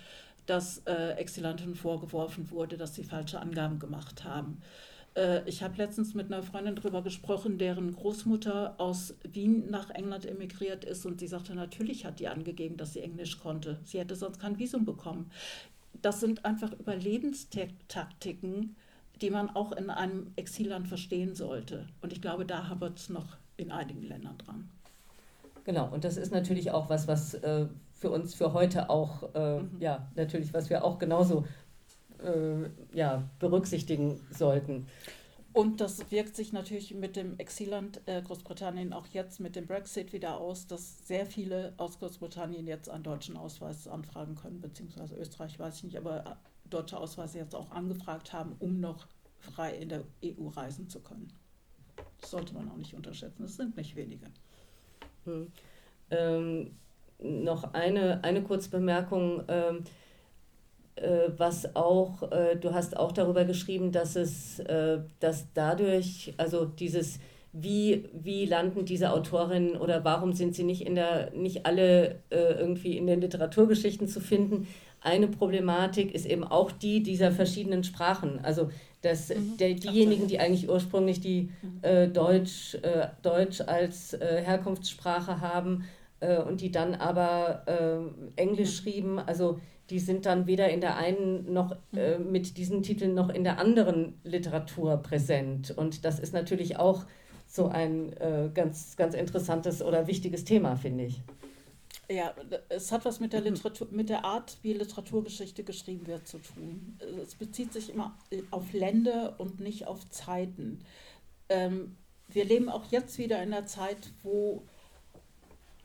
[0.46, 4.62] dass äh, Exilanten vorgeworfen wurde, dass sie falsche Angaben gemacht haben.
[5.18, 10.24] Äh, ich habe letztens mit einer Freundin darüber gesprochen, deren Großmutter aus Wien nach England
[10.24, 13.80] emigriert ist und sie sagte, natürlich hat die angegeben, dass sie Englisch konnte.
[13.84, 15.30] Sie hätte sonst kein Visum bekommen.
[16.00, 18.76] Das sind einfach Überlebenstaktiken,
[19.20, 21.86] die man auch in einem Exilland verstehen sollte.
[22.00, 24.70] Und ich glaube, da haben wir es noch in einigen Ländern dran.
[25.64, 29.58] Genau, und das ist natürlich auch was, was äh, für uns für heute auch, äh,
[29.58, 29.80] mhm.
[29.80, 31.44] ja, natürlich, was wir auch genauso
[32.22, 34.86] äh, ja, berücksichtigen sollten.
[35.52, 40.12] Und das wirkt sich natürlich mit dem Exilland äh, Großbritannien auch jetzt mit dem Brexit
[40.12, 45.58] wieder aus, dass sehr viele aus Großbritannien jetzt einen deutschen Ausweis anfragen können, beziehungsweise Österreich
[45.58, 46.34] weiß ich nicht, aber äh,
[46.70, 49.08] deutsche Ausweise jetzt auch angefragt haben, um noch
[49.40, 51.32] frei in der EU reisen zu können.
[52.20, 53.44] Das sollte man auch nicht unterschätzen.
[53.44, 54.26] Es sind nicht wenige.
[55.24, 55.50] Hm.
[56.10, 56.76] Ähm,
[57.18, 59.42] noch eine, eine kurze Bemerkung.
[59.48, 59.82] Ähm, äh,
[61.36, 67.18] was auch, äh, du hast auch darüber geschrieben, dass es, äh, dass dadurch, also dieses,
[67.52, 72.58] wie, wie landen diese Autorinnen oder warum sind sie nicht in der, nicht alle äh,
[72.58, 74.68] irgendwie in den Literaturgeschichten zu finden.
[75.00, 78.40] Eine Problematik ist eben auch die dieser verschiedenen Sprachen.
[78.42, 78.68] Also
[79.02, 79.56] dass mhm.
[79.58, 81.78] der, diejenigen, die eigentlich ursprünglich die mhm.
[81.82, 85.84] äh, Deutsch, äh, Deutsch als äh, Herkunftssprache haben
[86.20, 88.82] äh, und die dann aber äh, Englisch mhm.
[88.82, 89.60] schrieben, also
[89.90, 92.32] die sind dann weder in der einen noch äh, mhm.
[92.32, 95.70] mit diesen Titeln noch in der anderen Literatur präsent.
[95.70, 97.04] Und das ist natürlich auch
[97.46, 98.14] so ein
[98.52, 101.22] ganz, ganz interessantes oder wichtiges Thema, finde ich.
[102.10, 102.34] Ja,
[102.70, 106.98] es hat was mit der, Literatur, mit der Art, wie Literaturgeschichte geschrieben wird, zu tun.
[107.22, 108.16] Es bezieht sich immer
[108.50, 110.80] auf Länder und nicht auf Zeiten.
[111.50, 111.96] Ähm,
[112.28, 114.62] wir leben auch jetzt wieder in einer Zeit, wo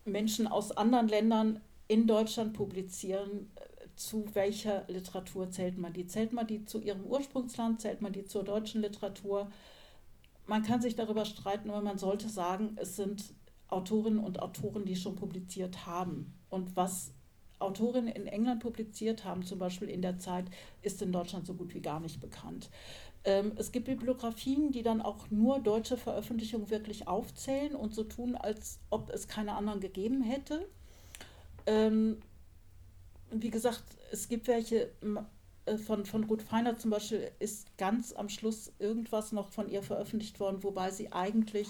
[0.06, 3.52] Menschen aus anderen Ländern in Deutschland publizieren.
[3.96, 6.08] Zu welcher Literatur zählt man die?
[6.08, 7.82] Zählt man die zu ihrem Ursprungsland?
[7.82, 9.52] Zählt man die zur deutschen Literatur?
[10.46, 13.24] Man kann sich darüber streiten, aber man sollte sagen, es sind
[13.68, 16.34] Autorinnen und Autoren, die schon publiziert haben.
[16.50, 17.12] Und was
[17.60, 20.46] Autorinnen in England publiziert haben, zum Beispiel in der Zeit,
[20.82, 22.70] ist in Deutschland so gut wie gar nicht bekannt.
[23.24, 28.36] Ähm, es gibt Bibliografien, die dann auch nur deutsche Veröffentlichungen wirklich aufzählen und so tun,
[28.36, 30.68] als ob es keine anderen gegeben hätte.
[33.36, 34.92] Wie gesagt, es gibt welche
[35.66, 39.82] äh, von, von Ruth Feiner zum Beispiel, ist ganz am Schluss irgendwas noch von ihr
[39.82, 41.68] veröffentlicht worden, wobei sie eigentlich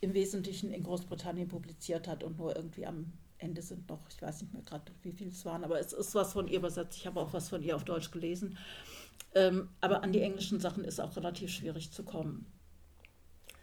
[0.00, 4.42] im Wesentlichen in Großbritannien publiziert hat und nur irgendwie am Ende sind noch, ich weiß
[4.42, 6.98] nicht mehr gerade, wie viele es waren, aber es ist was von ihr übersetzt.
[6.98, 8.58] Ich habe auch was von ihr auf Deutsch gelesen.
[9.34, 12.46] Ähm, aber an die englischen Sachen ist auch relativ schwierig zu kommen.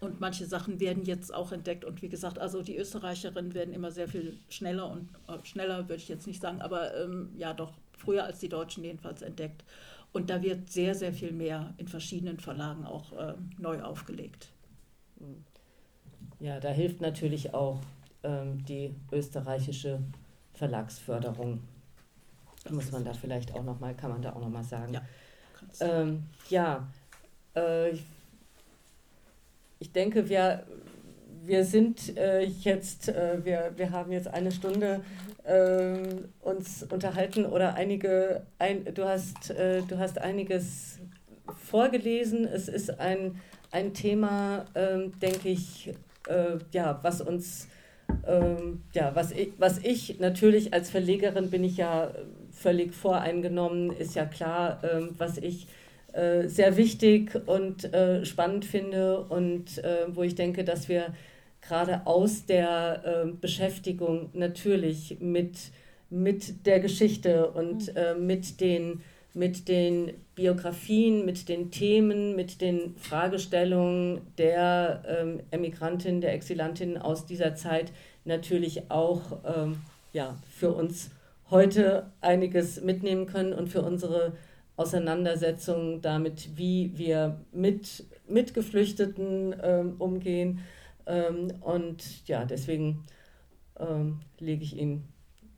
[0.01, 1.83] Und manche Sachen werden jetzt auch entdeckt.
[1.83, 6.01] Und wie gesagt, also die Österreicherinnen werden immer sehr viel schneller und äh, schneller würde
[6.01, 9.63] ich jetzt nicht sagen, aber ähm, ja doch früher als die Deutschen jedenfalls entdeckt.
[10.11, 14.47] Und da wird sehr, sehr viel mehr in verschiedenen Verlagen auch äh, neu aufgelegt.
[15.19, 15.43] Mhm.
[16.39, 17.81] Ja, da hilft natürlich auch
[18.23, 19.99] ähm, die österreichische
[20.53, 21.59] Verlagsförderung.
[22.63, 24.93] Das Muss man da vielleicht auch noch mal, kann man da auch noch mal sagen.
[24.93, 25.01] Ja,
[25.81, 26.87] ähm, ja
[27.53, 27.97] äh,
[29.79, 30.63] ich denke, wir,
[31.45, 35.01] wir sind äh, jetzt, äh, wir, wir haben jetzt eine Stunde
[35.43, 35.97] äh,
[36.41, 40.99] uns unterhalten oder einige, ein, du, hast, äh, du hast einiges
[41.65, 42.45] vorgelesen.
[42.45, 43.39] Es ist ein,
[43.71, 45.93] ein Thema, ähm, denke ich,
[46.27, 47.67] äh, ja, was uns,
[48.27, 52.11] ähm, ja, was ich, was ich natürlich als Verlegerin bin ich ja
[52.51, 55.67] völlig voreingenommen, ist ja klar, ähm, was ich
[56.13, 61.13] äh, sehr wichtig und äh, spannend finde und äh, wo ich denke, dass wir
[61.61, 65.57] gerade aus der äh, Beschäftigung natürlich mit,
[66.09, 68.25] mit der Geschichte und mhm.
[68.25, 69.01] mit den
[69.33, 77.25] mit den Biografien, mit den Themen, mit den Fragestellungen der ähm, Emigrantinnen, der Exilantinnen aus
[77.25, 77.91] dieser Zeit
[78.25, 79.77] natürlich auch ähm,
[80.13, 81.11] ja, für uns
[81.49, 84.33] heute einiges mitnehmen können und für unsere
[84.79, 90.59] Auseinandersetzung damit, wie wir mit, mit Geflüchteten ähm, umgehen.
[91.05, 93.03] Ähm, und ja, deswegen
[93.77, 95.03] ähm, lege ich Ihnen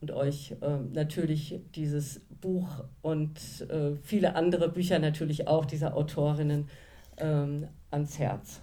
[0.01, 6.67] und euch äh, natürlich dieses Buch und äh, viele andere Bücher natürlich auch dieser Autorinnen
[7.17, 8.61] ähm, ans Herz.